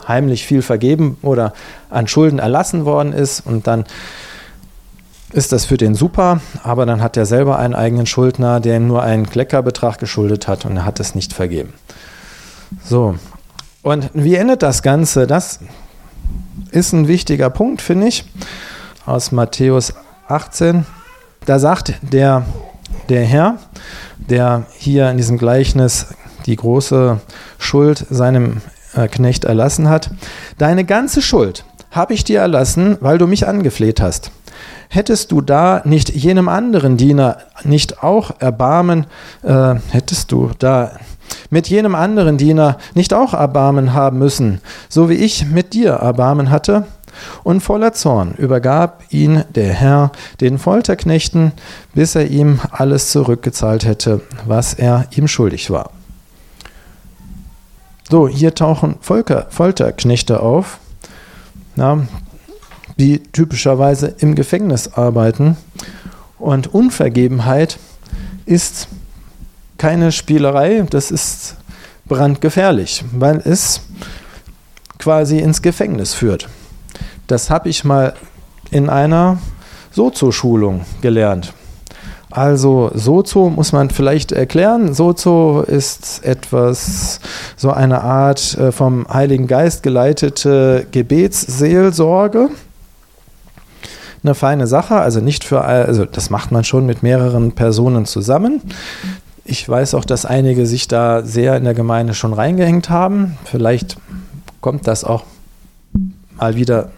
unheimlich 0.07 0.47
viel 0.47 0.63
vergeben 0.63 1.19
oder 1.23 1.53
an 1.91 2.07
Schulden 2.07 2.39
erlassen 2.39 2.85
worden 2.85 3.13
ist 3.13 3.41
und 3.45 3.67
dann 3.67 3.85
ist 5.33 5.53
das 5.53 5.65
für 5.65 5.77
den 5.77 5.95
super, 5.95 6.41
aber 6.63 6.87
dann 6.87 7.03
hat 7.03 7.17
er 7.17 7.27
selber 7.27 7.59
einen 7.59 7.75
eigenen 7.75 8.07
Schuldner, 8.07 8.61
der 8.61 8.77
ihm 8.77 8.87
nur 8.87 9.03
einen 9.03 9.29
Kleckerbetrag 9.29 9.99
geschuldet 9.99 10.47
hat 10.47 10.65
und 10.65 10.77
er 10.77 10.85
hat 10.85 11.01
es 11.01 11.17
nicht 11.17 11.33
vergeben. 11.33 11.75
So, 12.85 13.17
und 13.83 14.11
wie 14.15 14.37
endet 14.37 14.63
das 14.63 14.83
Ganze? 14.83 15.27
Das 15.27 15.61
ist 16.71 16.93
ein 16.93 17.09
wichtiger 17.09 17.51
Punkt, 17.51 17.83
finde 17.83 18.07
ich, 18.07 18.25
aus 19.05 19.33
Matthäus 19.33 19.95
18. 20.29 20.87
Da 21.45 21.59
sagt 21.59 21.95
der, 22.03 22.45
der 23.09 23.25
Herr, 23.25 23.59
der 24.17 24.67
hier 24.79 25.11
in 25.11 25.17
diesem 25.17 25.39
Gleichnis 25.39 26.07
die 26.47 26.57
große 26.57 27.21
Schuld 27.59 28.07
seinem 28.09 28.63
äh, 28.97 29.09
Knecht 29.09 29.45
erlassen 29.45 29.89
hat, 29.89 30.11
deine 30.59 30.85
ganze 30.85 31.23
Schuld 31.23 31.65
habe 31.91 32.15
ich 32.15 32.25
dir 32.25 32.41
erlassen, 32.41 32.99
weil 33.01 33.19
du 33.19 33.27
mich 33.27 33.47
angefleht 33.47 34.01
hast. 34.01 34.31
Hättest 34.89 35.33
du 35.33 35.41
da 35.41 35.83
nicht 35.85 36.11
jenem 36.11 36.49
anderen 36.49 36.97
Diener 36.97 37.39
nicht 37.65 38.03
auch 38.03 38.41
Erbarmen, 38.41 39.07
äh, 39.43 39.75
hättest 39.91 40.31
du 40.33 40.51
da 40.59 40.93
mit 41.51 41.69
jenem 41.69 41.95
anderen 41.95 42.39
Diener 42.39 42.79
nicht 42.95 43.13
auch 43.13 43.35
Erbarmen 43.35 43.95
haben 43.95 44.19
müssen, 44.19 44.61
so 44.89 45.09
wie 45.09 45.15
ich 45.15 45.47
mit 45.47 45.75
dir 45.75 45.93
Erbarmen 45.93 46.51
hatte? 46.51 46.85
Und 47.43 47.63
voller 47.63 47.95
Zorn 47.95 48.35
übergab 48.35 49.03
ihn 49.11 49.43
der 49.55 49.73
Herr 49.73 50.13
den 50.41 50.59
Folterknechten, 50.59 51.53
bis 51.95 52.15
er 52.15 52.29
ihm 52.29 52.61
alles 52.71 53.11
zurückgezahlt 53.11 53.87
hätte, 53.87 54.21
was 54.45 54.75
er 54.75 55.07
ihm 55.17 55.27
schuldig 55.27 55.71
war. 55.71 55.91
So, 58.09 58.29
hier 58.29 58.55
tauchen 58.55 58.97
Volker, 59.01 59.47
Folterknechte 59.51 60.39
auf, 60.39 60.79
na, 61.75 62.07
die 62.99 63.21
typischerweise 63.21 64.15
im 64.19 64.37
Gefängnis 64.37 64.95
arbeiten. 64.95 65.57
Und 66.39 66.73
Unvergebenheit 66.73 67.79
ist 68.45 68.87
keine 69.77 70.13
Spielerei, 70.13 70.87
das 70.89 71.11
ist 71.11 71.57
brandgefährlich, 72.07 73.05
weil 73.13 73.43
es 73.45 73.81
quasi 75.01 75.39
ins 75.39 75.61
Gefängnis 75.61 76.15
führt. 76.15 76.49
Das 77.27 77.51
habe 77.51 77.69
ich 77.69 77.85
mal 77.85 78.15
in 78.71 78.89
einer 78.89 79.39
Sozo-Schulung 79.91 80.85
gelernt. 81.01 81.53
Also 82.37 82.91
Sozo 82.93 83.49
muss 83.49 83.73
man 83.73 83.89
vielleicht 83.89 84.31
erklären. 84.31 84.93
Sozo 84.93 85.63
ist 85.67 86.23
etwas, 86.23 87.19
so 87.57 87.71
eine 87.71 88.03
Art 88.03 88.59
äh, 88.59 88.73
vom 88.73 89.07
Heiligen 89.09 89.47
Geist 89.47 89.83
geleitete 89.83 90.87
Gebetsseelsorge. 90.93 92.51
Eine 94.23 94.35
feine 94.35 94.67
Sache, 94.67 94.97
also 94.97 95.21
nicht 95.21 95.45
für, 95.45 95.65
also 95.65 96.05
das 96.05 96.29
macht 96.29 96.53
man 96.53 96.63
schon 96.63 96.85
mit 96.85 97.03
mehreren 97.03 97.53
Personen 97.53 98.05
zusammen. 98.05 98.61
Ich 99.47 99.67
weiß 99.67 99.95
auch, 99.95 100.05
dass 100.05 100.27
einige 100.27 100.67
sich 100.67 100.89
da 100.89 101.23
sehr 101.23 101.57
in 101.57 101.65
der 101.65 101.73
Gemeinde 101.73 102.13
schon 102.13 102.35
reingehängt 102.35 102.91
haben. 102.91 103.39
Vielleicht 103.47 103.97
kommt 104.61 104.87
das 104.87 105.05
auch 105.05 105.25
mal 106.37 106.55
wieder 106.55 106.91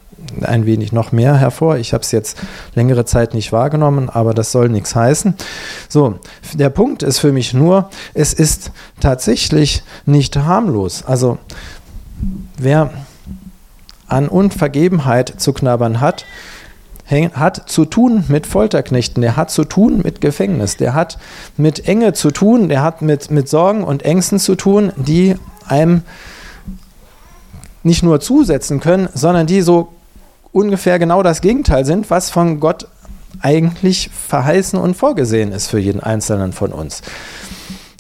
ein 0.45 0.67
wenig 0.67 0.93
noch 0.93 1.13
mehr 1.13 1.37
hervor. 1.37 1.77
Ich 1.77 1.93
habe 1.93 2.03
es 2.03 2.13
jetzt 2.13 2.39
längere 2.75 3.05
Zeit 3.05 3.35
nicht 3.35 3.53
wahrgenommen, 3.53 4.09
aber 4.09 4.35
das 4.35 4.53
soll 4.53 4.69
nichts 4.69 4.95
heißen. 4.95 5.35
So, 5.89 6.19
der 6.55 6.71
Punkt 6.71 7.03
ist 7.03 7.19
für 7.19 7.33
mich 7.33 7.55
nur, 7.55 7.91
es 8.15 8.33
ist 8.33 8.73
tatsächlich 9.01 9.83
nicht 10.07 10.37
harmlos. 10.37 11.05
Also 11.07 11.39
wer 12.57 12.91
an 14.07 14.29
Unvergebenheit 14.29 15.35
zu 15.39 15.53
knabbern 15.53 16.01
hat, 16.01 16.25
hat 17.11 17.71
zu 17.71 17.87
tun 17.87 18.25
mit 18.29 18.47
Folterknechten, 18.47 19.23
der 19.23 19.37
hat 19.37 19.51
zu 19.51 19.65
tun 19.65 20.01
mit 20.03 20.21
Gefängnis, 20.21 20.77
der 20.77 20.93
hat 20.93 21.19
mit 21.57 21.89
Enge 21.89 22.13
zu 22.13 22.31
tun, 22.31 22.69
der 22.69 22.83
hat 22.83 23.01
mit, 23.01 23.31
mit 23.31 23.49
Sorgen 23.49 23.83
und 23.83 24.03
Ängsten 24.03 24.39
zu 24.39 24.57
tun, 24.57 24.93
die 24.97 25.37
einem 25.67 26.03
nicht 27.83 28.03
nur 28.03 28.21
zusetzen 28.21 28.81
können, 28.81 29.09
sondern 29.15 29.47
die 29.47 29.63
so 29.63 29.89
ungefähr 30.59 30.99
genau 30.99 31.23
das 31.23 31.41
Gegenteil 31.41 31.85
sind, 31.85 32.11
was 32.11 32.31
von 32.31 32.61
Gott 32.61 32.89
eigentlich 33.41 34.11
verheißen 34.29 34.79
und 34.79 34.97
vorgesehen 34.97 35.53
ist 35.53 35.69
für 35.69 35.79
jeden 35.79 36.01
Einzelnen 36.01 36.53
von 36.53 36.73
uns. 36.73 37.03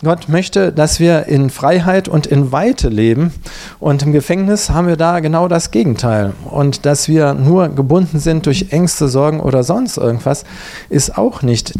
Gott 0.02 0.28
möchte, 0.28 0.72
dass 0.72 1.00
wir 1.00 1.26
in 1.26 1.50
Freiheit 1.50 2.06
und 2.06 2.26
in 2.26 2.52
Weite 2.52 2.88
leben. 2.88 3.32
Und 3.80 4.04
im 4.04 4.12
Gefängnis 4.12 4.70
haben 4.70 4.86
wir 4.86 4.96
da 4.96 5.18
genau 5.18 5.48
das 5.48 5.72
Gegenteil. 5.72 6.34
Und 6.44 6.86
dass 6.86 7.08
wir 7.08 7.34
nur 7.34 7.68
gebunden 7.68 8.20
sind 8.20 8.46
durch 8.46 8.66
Ängste, 8.70 9.08
Sorgen 9.08 9.40
oder 9.40 9.64
sonst 9.64 9.96
irgendwas, 9.96 10.44
ist 10.88 11.18
auch 11.18 11.42
nicht 11.42 11.74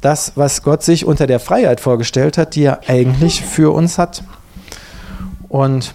das, 0.00 0.32
was 0.34 0.62
Gott 0.62 0.82
sich 0.82 1.04
unter 1.04 1.26
der 1.26 1.40
Freiheit 1.40 1.80
vorgestellt 1.80 2.38
hat, 2.38 2.54
die 2.54 2.64
er 2.64 2.88
eigentlich 2.88 3.42
für 3.42 3.74
uns 3.74 3.98
hat. 3.98 4.24
Und 5.50 5.94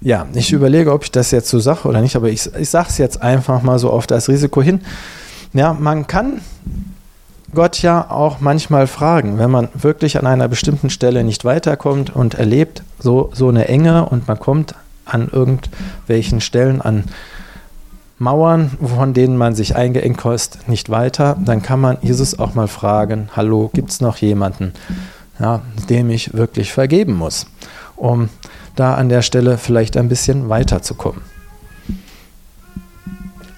ja, 0.00 0.26
ich 0.32 0.52
überlege, 0.52 0.92
ob 0.92 1.04
ich 1.04 1.10
das 1.10 1.30
jetzt 1.30 1.48
so 1.50 1.58
sage 1.58 1.86
oder 1.86 2.00
nicht, 2.00 2.16
aber 2.16 2.28
ich, 2.28 2.54
ich 2.54 2.70
sage 2.70 2.88
es 2.88 2.98
jetzt 2.98 3.22
einfach 3.22 3.62
mal 3.62 3.78
so 3.78 3.90
auf 3.90 4.06
das 4.06 4.28
Risiko 4.28 4.62
hin. 4.62 4.80
Ja, 5.52 5.74
man 5.74 6.06
kann 6.06 6.40
Gott 7.54 7.82
ja 7.82 8.10
auch 8.10 8.40
manchmal 8.40 8.86
fragen, 8.86 9.38
wenn 9.38 9.50
man 9.50 9.68
wirklich 9.74 10.18
an 10.18 10.26
einer 10.26 10.48
bestimmten 10.48 10.88
Stelle 10.88 11.24
nicht 11.24 11.44
weiterkommt 11.44 12.14
und 12.14 12.34
erlebt 12.34 12.82
so, 12.98 13.30
so 13.34 13.48
eine 13.48 13.68
Enge 13.68 14.06
und 14.06 14.28
man 14.28 14.38
kommt 14.38 14.74
an 15.04 15.28
irgendwelchen 15.30 16.40
Stellen 16.40 16.80
an 16.80 17.04
Mauern, 18.18 18.70
von 18.80 19.14
denen 19.14 19.36
man 19.36 19.54
sich 19.54 19.76
eingeengt 19.76 20.18
kostet, 20.18 20.68
nicht 20.68 20.90
weiter, 20.90 21.36
dann 21.44 21.62
kann 21.62 21.80
man 21.80 21.96
Jesus 22.02 22.38
auch 22.38 22.54
mal 22.54 22.68
fragen, 22.68 23.30
hallo, 23.34 23.70
gibt 23.72 23.90
es 23.90 24.00
noch 24.00 24.18
jemanden, 24.18 24.74
ja, 25.38 25.62
dem 25.88 26.10
ich 26.10 26.34
wirklich 26.34 26.72
vergeben 26.72 27.14
muss, 27.14 27.46
um 27.96 28.28
da 28.76 28.94
an 28.94 29.08
der 29.08 29.22
Stelle 29.22 29.58
vielleicht 29.58 29.96
ein 29.96 30.08
bisschen 30.08 30.48
weiterzukommen. 30.48 31.22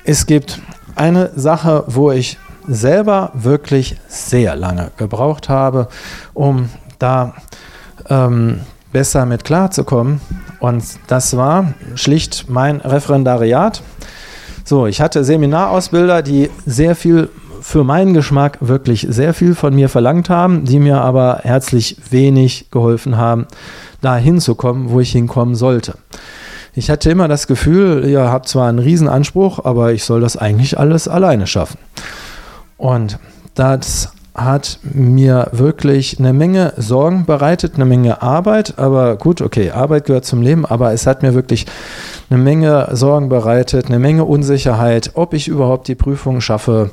Es 0.05 0.27
gibt 0.27 0.61
eine 0.97 1.31
Sache, 1.37 1.85
wo 1.87 2.11
ich 2.11 2.39
selber 2.67 3.31
wirklich 3.35 3.97
sehr 4.09 4.57
lange 4.57 4.91
gebraucht 4.97 5.49
habe, 5.49 5.89
um 6.35 6.69
da 6.99 7.35
ähm, 8.09 8.61
besser 8.93 9.27
mit 9.27 9.45
klarzukommen. 9.45 10.21
Und 10.61 10.85
das 11.07 11.37
war 11.37 11.75
schlicht 11.95 12.47
mein 12.49 12.81
Referendariat. 12.81 13.83
So, 14.65 14.87
ich 14.87 15.01
hatte 15.01 15.25
Seminarausbilder, 15.25 16.23
die 16.23 16.51
sehr 16.67 16.95
viel 16.95 17.31
für 17.61 17.85
meinen 17.85 18.13
Geschmack 18.13 18.59
wirklich 18.61 19.07
sehr 19.09 19.35
viel 19.35 19.55
von 19.55 19.75
mir 19.75 19.89
verlangt 19.89 20.29
haben, 20.29 20.65
die 20.65 20.81
mir 20.81 21.01
aber 21.01 21.41
herzlich 21.43 21.97
wenig 22.11 22.71
geholfen 22.71 23.17
haben, 23.17 23.47
da 24.03 24.17
hinzukommen, 24.17 24.91
wo 24.91 25.01
ich 25.01 25.13
hinkommen 25.13 25.55
sollte. 25.55 25.95
Ich 26.75 26.91
hatte 26.91 27.11
immer 27.11 27.29
das 27.29 27.47
Gefühl, 27.47 28.05
ihr 28.05 28.31
habt 28.31 28.49
zwar 28.49 28.69
einen 28.69 28.79
Riesenanspruch, 28.79 29.65
aber 29.65 29.93
ich 29.93 30.05
soll 30.05 30.21
das 30.21 30.37
eigentlich 30.37 30.79
alles 30.79 31.09
alleine 31.09 31.47
schaffen. 31.47 31.79
Und 32.79 33.19
das 33.55 34.13
hat 34.35 34.79
mir 34.83 35.49
wirklich 35.53 36.19
eine 36.19 36.33
Menge 36.33 36.73
Sorgen 36.79 37.27
bereitet, 37.27 37.75
eine 37.75 37.85
Menge 37.85 38.23
Arbeit, 38.23 38.79
aber 38.79 39.17
gut, 39.17 39.43
okay, 39.43 39.71
Arbeit 39.71 40.07
gehört 40.07 40.25
zum 40.25 40.41
Leben, 40.41 40.65
aber 40.65 40.93
es 40.93 41.07
hat 41.07 41.23
mir 41.23 41.35
wirklich 41.35 41.67
eine 42.31 42.39
Menge 42.39 42.89
Sorgen 42.93 43.29
bereitet, 43.29 43.87
eine 43.87 43.99
Menge 43.99 44.25
Unsicherheit, 44.25 45.11
ob 45.15 45.35
ich 45.35 45.49
überhaupt 45.49 45.87
die 45.89 45.95
Prüfung 45.95 46.41
schaffe, 46.41 46.91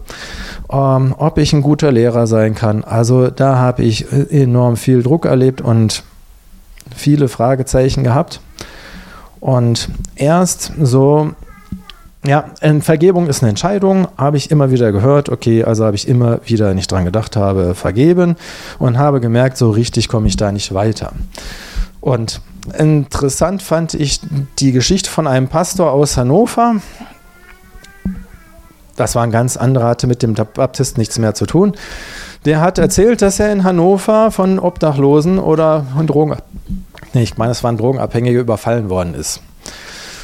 ähm, 0.69 1.15
ob 1.17 1.38
ich 1.38 1.54
ein 1.54 1.62
guter 1.62 1.93
Lehrer 1.93 2.28
sein 2.28 2.56
kann. 2.56 2.84
Also 2.84 3.30
da 3.30 3.58
habe 3.58 3.84
ich 3.84 4.12
enorm 4.32 4.76
viel 4.76 5.02
Druck 5.02 5.26
erlebt 5.26 5.62
und 5.62 6.04
viele 6.99 7.27
Fragezeichen 7.27 8.03
gehabt. 8.03 8.41
Und 9.39 9.89
erst 10.15 10.73
so, 10.81 11.31
ja, 12.25 12.45
Vergebung 12.81 13.27
ist 13.27 13.41
eine 13.41 13.49
Entscheidung, 13.49 14.07
habe 14.17 14.38
ich 14.38 14.51
immer 14.51 14.71
wieder 14.71 14.91
gehört. 14.91 15.29
Okay, 15.29 15.63
also 15.63 15.85
habe 15.85 15.95
ich 15.95 16.07
immer 16.07 16.39
wieder 16.45 16.73
nicht 16.73 16.91
dran 16.91 17.05
gedacht 17.05 17.35
habe, 17.35 17.75
vergeben 17.75 18.35
und 18.77 18.97
habe 18.97 19.21
gemerkt, 19.21 19.57
so 19.57 19.71
richtig 19.71 20.09
komme 20.09 20.27
ich 20.27 20.35
da 20.35 20.51
nicht 20.51 20.73
weiter. 20.73 21.13
Und 22.01 22.41
interessant 22.77 23.62
fand 23.62 23.93
ich 23.93 24.19
die 24.59 24.71
Geschichte 24.71 25.09
von 25.09 25.27
einem 25.27 25.47
Pastor 25.47 25.91
aus 25.91 26.17
Hannover. 26.17 26.75
Das 28.95 29.15
war 29.15 29.23
ein 29.23 29.31
ganz 29.31 29.55
anderer, 29.55 29.88
hatte 29.88 30.07
mit 30.07 30.21
dem 30.21 30.33
Baptist 30.33 30.97
nichts 30.97 31.17
mehr 31.19 31.33
zu 31.33 31.45
tun. 31.45 31.73
Der 32.45 32.59
hat 32.62 32.77
erzählt, 32.77 33.21
dass 33.21 33.39
er 33.39 33.51
in 33.51 33.63
Hannover 33.63 34.31
von 34.31 34.59
Obdachlosen 34.59 35.39
oder 35.39 35.85
Drogen, 36.05 36.35
nee, 37.13 37.24
ich 37.24 37.38
meine, 37.38 37.52
es 37.52 37.63
waren 37.63 37.78
Drogenabhängige 37.78 38.39
überfallen 38.39 38.89
worden 38.89 39.13
ist. 39.13 39.41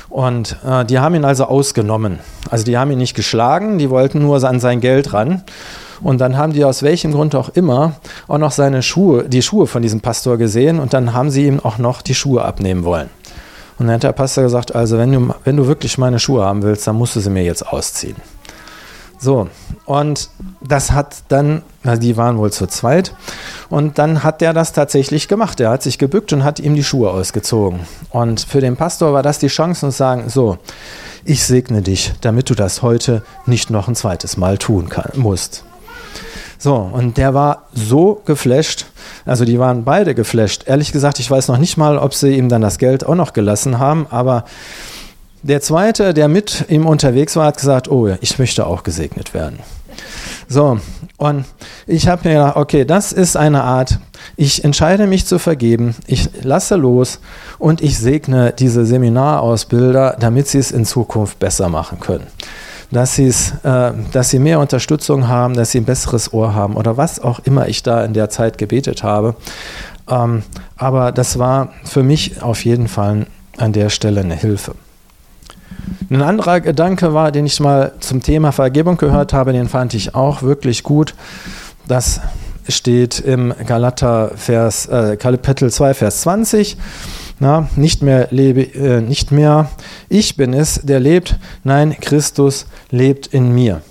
Und 0.09 0.57
äh, 0.65 0.85
die 0.85 0.99
haben 0.99 1.15
ihn 1.15 1.25
also 1.25 1.45
ausgenommen. 1.45 2.19
Also 2.49 2.63
die 2.63 2.77
haben 2.77 2.91
ihn 2.91 2.97
nicht 2.97 3.15
geschlagen, 3.15 3.77
die 3.77 3.89
wollten 3.89 4.19
nur 4.19 4.41
an 4.43 4.59
sein 4.59 4.79
Geld 4.79 5.13
ran. 5.13 5.43
Und 6.01 6.21
dann 6.21 6.37
haben 6.37 6.53
die 6.53 6.63
aus 6.63 6.83
welchem 6.83 7.11
Grund 7.11 7.35
auch 7.35 7.49
immer 7.49 7.93
auch 8.27 8.37
noch 8.37 8.51
seine 8.51 8.81
Schuhe, 8.81 9.27
die 9.27 9.41
Schuhe 9.41 9.67
von 9.67 9.81
diesem 9.81 10.01
Pastor 10.01 10.37
gesehen 10.37 10.79
und 10.79 10.93
dann 10.93 11.13
haben 11.13 11.29
sie 11.29 11.45
ihm 11.45 11.59
auch 11.59 11.77
noch 11.77 12.01
die 12.01 12.15
Schuhe 12.15 12.43
abnehmen 12.43 12.83
wollen. 12.83 13.09
Und 13.77 13.87
dann 13.87 13.95
hat 13.95 14.03
der 14.03 14.13
Pastor 14.13 14.43
gesagt, 14.43 14.73
also 14.73 14.97
wenn 14.97 15.11
du, 15.11 15.33
wenn 15.43 15.57
du 15.57 15.67
wirklich 15.67 15.97
meine 15.97 16.19
Schuhe 16.19 16.45
haben 16.45 16.63
willst, 16.63 16.87
dann 16.87 16.95
musst 16.95 17.15
du 17.15 17.19
sie 17.19 17.29
mir 17.29 17.43
jetzt 17.43 17.67
ausziehen. 17.67 18.15
So, 19.17 19.47
und 19.85 20.29
das 20.61 20.91
hat 20.91 21.15
dann, 21.29 21.61
die 21.83 22.17
waren 22.17 22.37
wohl 22.37 22.51
zu 22.51 22.67
zweit, 22.67 23.15
und 23.69 23.97
dann 23.97 24.23
hat 24.23 24.41
der 24.41 24.53
das 24.53 24.73
tatsächlich 24.73 25.27
gemacht. 25.27 25.59
Er 25.59 25.71
hat 25.71 25.83
sich 25.83 25.97
gebückt 25.97 26.33
und 26.33 26.43
hat 26.43 26.59
ihm 26.59 26.75
die 26.75 26.83
Schuhe 26.83 27.09
ausgezogen. 27.09 27.81
Und 28.11 28.41
für 28.41 28.61
den 28.61 28.75
Pastor 28.75 29.13
war 29.13 29.23
das 29.23 29.39
die 29.39 29.47
Chance, 29.47 29.79
zu 29.81 29.91
sagen, 29.91 30.29
so, 30.29 30.57
ich 31.23 31.43
segne 31.43 31.81
dich, 31.81 32.13
damit 32.21 32.49
du 32.49 32.55
das 32.55 32.81
heute 32.81 33.23
nicht 33.45 33.69
noch 33.69 33.87
ein 33.87 33.95
zweites 33.95 34.37
Mal 34.37 34.57
tun 34.57 34.89
kann, 34.89 35.11
musst. 35.15 35.63
So, 36.57 36.75
und 36.75 37.17
der 37.17 37.33
war 37.33 37.63
so 37.73 38.21
geflasht, 38.25 38.85
also 39.25 39.43
die 39.43 39.59
waren 39.59 39.83
beide 39.83 40.15
geflasht. 40.15 40.63
Ehrlich 40.67 40.91
gesagt, 40.91 41.19
ich 41.19 41.29
weiß 41.29 41.47
noch 41.47 41.57
nicht 41.57 41.77
mal, 41.77 41.97
ob 41.97 42.13
sie 42.13 42.35
ihm 42.35 42.49
dann 42.49 42.61
das 42.61 42.77
Geld 42.77 43.05
auch 43.05 43.15
noch 43.15 43.33
gelassen 43.33 43.79
haben, 43.79 44.07
aber 44.09 44.45
der 45.45 45.61
zweite, 45.61 46.13
der 46.13 46.27
mit 46.27 46.65
ihm 46.69 46.87
unterwegs 46.87 47.35
war, 47.35 47.45
hat 47.45 47.57
gesagt, 47.57 47.89
oh, 47.89 48.09
ich 48.19 48.39
möchte 48.39 48.65
auch 48.65 48.81
gesegnet 48.81 49.33
werden. 49.33 49.59
So, 50.47 50.79
und 51.17 51.45
ich 51.85 52.07
habe 52.07 52.27
mir 52.27 52.35
gedacht, 52.35 52.55
okay, 52.55 52.83
das 52.83 53.13
ist 53.13 53.37
eine 53.37 53.63
Art, 53.63 53.99
ich 54.37 54.63
entscheide 54.63 55.05
mich 55.05 55.25
zu 55.25 55.37
vergeben, 55.37 55.95
ich 56.07 56.29
lasse 56.43 56.75
los 56.75 57.19
und 57.59 57.81
ich 57.81 57.97
segne 57.99 58.53
diese 58.57 58.85
Seminarausbilder, 58.85 60.17
damit 60.19 60.47
sie 60.47 60.57
es 60.57 60.71
in 60.71 60.83
Zukunft 60.83 61.37
besser 61.37 61.69
machen 61.69 61.99
können. 61.99 62.27
Dass, 62.91 63.17
äh, 63.19 63.31
dass 64.11 64.29
sie 64.29 64.39
mehr 64.39 64.59
Unterstützung 64.59 65.27
haben, 65.27 65.53
dass 65.55 65.71
sie 65.71 65.79
ein 65.79 65.85
besseres 65.85 66.33
Ohr 66.33 66.53
haben 66.53 66.75
oder 66.75 66.97
was 66.97 67.19
auch 67.19 67.39
immer 67.39 67.67
ich 67.67 67.83
da 67.83 68.03
in 68.03 68.13
der 68.13 68.29
Zeit 68.29 68.57
gebetet 68.57 69.03
habe. 69.03 69.35
Ähm, 70.09 70.43
aber 70.77 71.11
das 71.11 71.37
war 71.39 71.69
für 71.83 72.03
mich 72.03 72.41
auf 72.41 72.63
jeden 72.63 72.87
Fall 72.87 73.27
an 73.57 73.73
der 73.73 73.89
Stelle 73.89 74.21
eine 74.21 74.35
Hilfe. 74.35 74.75
Ein 76.09 76.21
anderer 76.21 76.61
Gedanke 76.61 77.13
war, 77.13 77.31
den 77.31 77.45
ich 77.45 77.59
mal 77.59 77.93
zum 77.99 78.21
Thema 78.21 78.51
Vergebung 78.51 78.97
gehört 78.97 79.33
habe, 79.33 79.53
den 79.53 79.67
fand 79.67 79.93
ich 79.93 80.13
auch 80.13 80.43
wirklich 80.43 80.83
gut. 80.83 81.15
Das 81.87 82.21
steht 82.67 83.19
im 83.19 83.53
Galater 83.65 84.31
Vers, 84.35 84.85
äh, 84.85 85.17
Kapitel 85.17 85.71
2, 85.71 85.93
Vers 85.95 86.21
20. 86.21 86.77
Na, 87.39 87.67
nicht 87.75 88.01
mehr 88.01 88.27
lebe, 88.31 88.61
äh, 88.61 89.01
nicht 89.01 89.31
mehr 89.31 89.69
ich 90.07 90.37
bin 90.37 90.53
es, 90.53 90.81
der 90.83 90.99
lebt, 90.99 91.37
nein, 91.63 91.95
Christus 91.99 92.67
lebt 92.91 93.27
in 93.27 93.53
mir. 93.53 93.81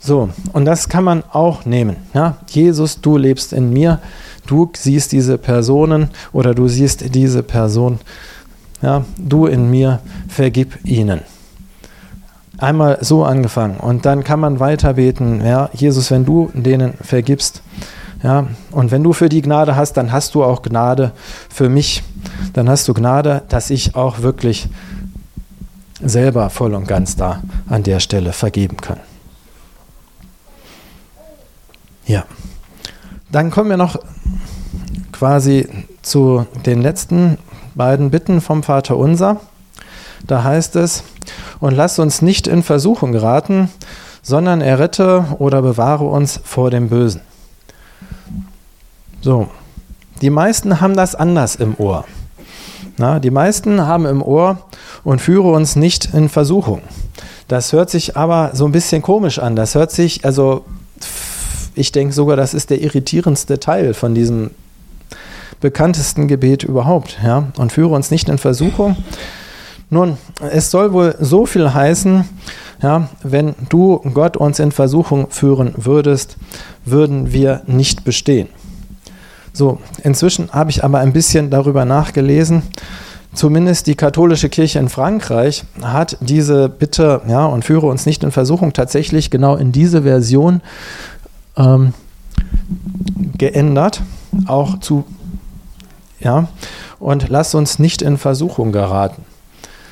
So, 0.00 0.30
und 0.52 0.64
das 0.64 0.88
kann 0.88 1.04
man 1.04 1.22
auch 1.30 1.66
nehmen. 1.66 1.96
Ja? 2.14 2.38
Jesus, 2.48 3.00
du 3.00 3.16
lebst 3.16 3.52
in 3.52 3.72
mir, 3.72 4.00
du 4.46 4.70
siehst 4.74 5.12
diese 5.12 5.38
Personen 5.38 6.08
oder 6.32 6.54
du 6.54 6.68
siehst 6.68 7.14
diese 7.14 7.42
Person 7.42 7.98
ja, 8.82 9.04
du 9.18 9.46
in 9.46 9.70
mir, 9.70 10.00
vergib 10.28 10.84
ihnen. 10.84 11.20
Einmal 12.58 12.98
so 13.00 13.24
angefangen 13.24 13.76
und 13.78 14.04
dann 14.04 14.24
kann 14.24 14.40
man 14.40 14.58
weiter 14.58 14.94
beten, 14.94 15.44
ja, 15.44 15.70
Jesus, 15.72 16.10
wenn 16.10 16.24
du 16.24 16.50
denen 16.54 16.94
vergibst, 16.94 17.62
ja, 18.22 18.48
und 18.72 18.90
wenn 18.90 19.04
du 19.04 19.12
für 19.12 19.28
die 19.28 19.42
Gnade 19.42 19.76
hast, 19.76 19.92
dann 19.92 20.10
hast 20.10 20.34
du 20.34 20.42
auch 20.42 20.62
Gnade 20.62 21.12
für 21.48 21.68
mich. 21.68 22.02
Dann 22.52 22.68
hast 22.68 22.88
du 22.88 22.94
Gnade, 22.94 23.42
dass 23.48 23.70
ich 23.70 23.94
auch 23.94 24.22
wirklich 24.22 24.68
selber 26.00 26.50
voll 26.50 26.74
und 26.74 26.88
ganz 26.88 27.16
da 27.16 27.42
an 27.68 27.84
der 27.84 28.00
Stelle 28.00 28.32
vergeben 28.32 28.76
kann. 28.76 28.98
Ja. 32.06 32.24
Dann 33.30 33.50
kommen 33.50 33.70
wir 33.70 33.76
noch 33.76 33.98
quasi 35.12 35.68
zu 36.02 36.46
den 36.64 36.80
letzten 36.80 37.38
beiden 37.78 38.10
Bitten 38.10 38.42
vom 38.42 38.62
Vater 38.62 38.98
unser. 38.98 39.40
Da 40.26 40.44
heißt 40.44 40.76
es, 40.76 41.04
und 41.60 41.74
lass 41.74 41.98
uns 41.98 42.20
nicht 42.20 42.46
in 42.46 42.62
Versuchung 42.62 43.12
geraten, 43.12 43.70
sondern 44.20 44.60
errette 44.60 45.24
oder 45.38 45.62
bewahre 45.62 46.04
uns 46.04 46.38
vor 46.44 46.70
dem 46.70 46.90
Bösen. 46.90 47.22
So, 49.22 49.48
die 50.20 50.30
meisten 50.30 50.80
haben 50.80 50.96
das 50.96 51.14
anders 51.14 51.56
im 51.56 51.74
Ohr. 51.78 52.04
Na, 52.98 53.20
die 53.20 53.30
meisten 53.30 53.86
haben 53.86 54.06
im 54.06 54.22
Ohr 54.22 54.58
und 55.04 55.20
führe 55.20 55.50
uns 55.52 55.76
nicht 55.76 56.12
in 56.12 56.28
Versuchung. 56.28 56.82
Das 57.46 57.72
hört 57.72 57.90
sich 57.90 58.16
aber 58.16 58.50
so 58.54 58.66
ein 58.66 58.72
bisschen 58.72 59.02
komisch 59.02 59.38
an. 59.38 59.56
Das 59.56 59.74
hört 59.74 59.92
sich, 59.92 60.24
also 60.24 60.64
ich 61.74 61.92
denke 61.92 62.12
sogar, 62.12 62.36
das 62.36 62.54
ist 62.54 62.70
der 62.70 62.82
irritierendste 62.82 63.60
Teil 63.60 63.94
von 63.94 64.14
diesem 64.14 64.50
bekanntesten 65.60 66.28
Gebet 66.28 66.62
überhaupt. 66.62 67.18
Ja? 67.22 67.48
Und 67.58 67.72
führe 67.72 67.94
uns 67.94 68.10
nicht 68.10 68.28
in 68.28 68.38
Versuchung. 68.38 68.96
Nun, 69.90 70.18
es 70.50 70.70
soll 70.70 70.92
wohl 70.92 71.14
so 71.18 71.46
viel 71.46 71.72
heißen, 71.72 72.24
ja, 72.82 73.08
wenn 73.22 73.54
du 73.68 74.00
Gott 74.14 74.36
uns 74.36 74.58
in 74.58 74.70
Versuchung 74.70 75.30
führen 75.30 75.72
würdest, 75.76 76.36
würden 76.84 77.32
wir 77.32 77.62
nicht 77.66 78.04
bestehen. 78.04 78.48
So, 79.52 79.78
inzwischen 80.04 80.52
habe 80.52 80.70
ich 80.70 80.84
aber 80.84 80.98
ein 81.00 81.12
bisschen 81.12 81.50
darüber 81.50 81.84
nachgelesen. 81.84 82.62
Zumindest 83.34 83.86
die 83.86 83.94
katholische 83.94 84.48
Kirche 84.48 84.78
in 84.78 84.88
Frankreich 84.88 85.64
hat 85.82 86.16
diese 86.20 86.68
Bitte, 86.68 87.22
ja, 87.26 87.46
und 87.46 87.64
führe 87.64 87.86
uns 87.86 88.06
nicht 88.06 88.22
in 88.22 88.30
Versuchung, 88.30 88.72
tatsächlich 88.72 89.30
genau 89.30 89.56
in 89.56 89.72
diese 89.72 90.02
Version 90.02 90.60
ähm, 91.56 91.92
geändert, 93.36 94.02
auch 94.46 94.78
zu 94.80 95.04
ja, 96.20 96.48
und 96.98 97.28
lass 97.28 97.54
uns 97.54 97.78
nicht 97.78 98.02
in 98.02 98.18
Versuchung 98.18 98.72
geraten. 98.72 99.24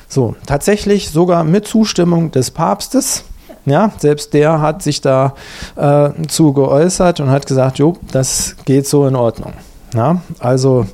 So, 0.09 0.37
tatsächlich 0.47 1.11
sogar 1.11 1.45
mit 1.45 1.67
Zustimmung 1.67 2.31
des 2.31 2.51
Papstes. 2.51 3.25
Ja, 3.65 3.91
selbst 3.99 4.33
der 4.33 4.61
hat 4.61 4.83
sich 4.83 5.01
da 5.01 5.35
äh, 5.75 6.11
zu 6.29 6.53
geäußert 6.53 7.19
und 7.19 7.31
hat 7.31 7.47
gesagt, 7.47 7.79
jo, 7.79 7.97
das 8.13 8.55
geht 8.65 8.87
so 8.87 9.07
in 9.09 9.17
Ordnung. 9.17 9.55
Ja, 9.93 10.21
also 10.39 10.87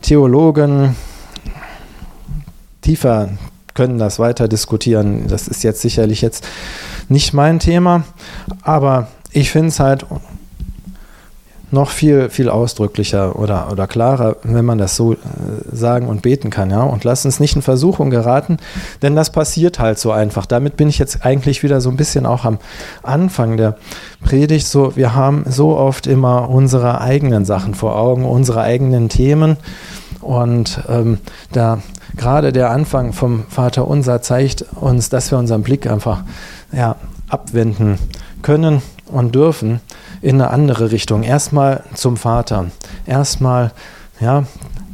Theologen 0.00 0.96
tiefer 2.80 3.28
können 3.74 3.98
das 3.98 4.18
weiter 4.18 4.48
diskutieren. 4.48 5.26
Das 5.28 5.48
ist 5.48 5.62
jetzt 5.62 5.82
sicherlich 5.82 6.22
jetzt 6.22 6.46
nicht 7.08 7.34
mein 7.34 7.58
Thema, 7.58 8.04
aber 8.62 9.08
ich 9.30 9.50
finde 9.50 9.68
es 9.68 9.80
halt 9.80 10.06
noch 11.70 11.90
viel, 11.90 12.30
viel 12.30 12.48
ausdrücklicher 12.48 13.36
oder, 13.36 13.72
oder 13.72 13.86
klarer, 13.86 14.36
wenn 14.44 14.64
man 14.64 14.78
das 14.78 14.94
so 14.94 15.14
äh, 15.14 15.16
sagen 15.72 16.08
und 16.08 16.22
beten 16.22 16.50
kann, 16.50 16.70
ja. 16.70 16.82
Und 16.82 17.04
lass 17.04 17.24
uns 17.24 17.40
nicht 17.40 17.56
in 17.56 17.62
Versuchung 17.62 18.10
geraten, 18.10 18.58
denn 19.02 19.16
das 19.16 19.30
passiert 19.30 19.78
halt 19.78 19.98
so 19.98 20.12
einfach. 20.12 20.46
Damit 20.46 20.76
bin 20.76 20.88
ich 20.88 20.98
jetzt 20.98 21.24
eigentlich 21.24 21.62
wieder 21.62 21.80
so 21.80 21.90
ein 21.90 21.96
bisschen 21.96 22.24
auch 22.24 22.44
am 22.44 22.58
Anfang 23.02 23.56
der 23.56 23.76
Predigt. 24.24 24.68
So, 24.68 24.94
wir 24.96 25.14
haben 25.14 25.44
so 25.48 25.76
oft 25.76 26.06
immer 26.06 26.48
unsere 26.50 27.00
eigenen 27.00 27.44
Sachen 27.44 27.74
vor 27.74 27.96
Augen, 27.96 28.24
unsere 28.24 28.60
eigenen 28.60 29.08
Themen. 29.08 29.56
Und 30.20 30.80
ähm, 30.88 31.18
da 31.52 31.78
gerade 32.16 32.52
der 32.52 32.70
Anfang 32.70 33.12
vom 33.12 33.44
Vater 33.48 33.88
Unser 33.88 34.22
zeigt 34.22 34.64
uns, 34.80 35.08
dass 35.08 35.30
wir 35.30 35.38
unseren 35.38 35.62
Blick 35.62 35.86
einfach 35.88 36.22
ja, 36.72 36.96
abwenden 37.28 37.98
können 38.42 38.82
und 39.06 39.34
dürfen 39.34 39.80
in 40.22 40.40
eine 40.40 40.50
andere 40.50 40.90
Richtung. 40.92 41.22
Erstmal 41.22 41.82
zum 41.94 42.16
Vater. 42.16 42.70
Erstmal 43.06 43.72
ja, 44.20 44.44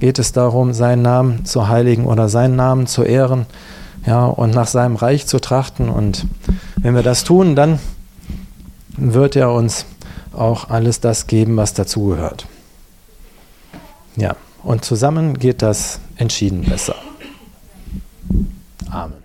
geht 0.01 0.19
es 0.19 0.33
darum, 0.33 0.73
seinen 0.73 1.03
Namen 1.03 1.45
zu 1.45 1.69
heiligen 1.69 2.07
oder 2.07 2.29
seinen 2.29 2.57
Namen 2.57 2.87
zu 2.87 3.03
ehren 3.03 3.47
ja, 4.07 4.25
und 4.25 4.55
nach 4.55 4.67
seinem 4.67 4.97
Reich 4.97 5.27
zu 5.27 5.39
trachten. 5.41 5.89
Und 5.89 6.27
wenn 6.77 6.95
wir 6.95 7.03
das 7.03 7.25
tun, 7.25 7.55
dann 7.55 7.79
wird 8.97 9.37
er 9.37 9.53
uns 9.53 9.87
auch 10.33 10.71
alles 10.71 11.01
das 11.01 11.27
geben, 11.27 11.57
was 11.57 11.75
dazugehört. 11.75 12.47
Ja, 14.17 14.37
Und 14.63 14.85
zusammen 14.85 15.39
geht 15.39 15.63
das 15.63 16.01
entschieden 16.17 16.63
besser. 16.63 16.95
Amen. 18.91 19.22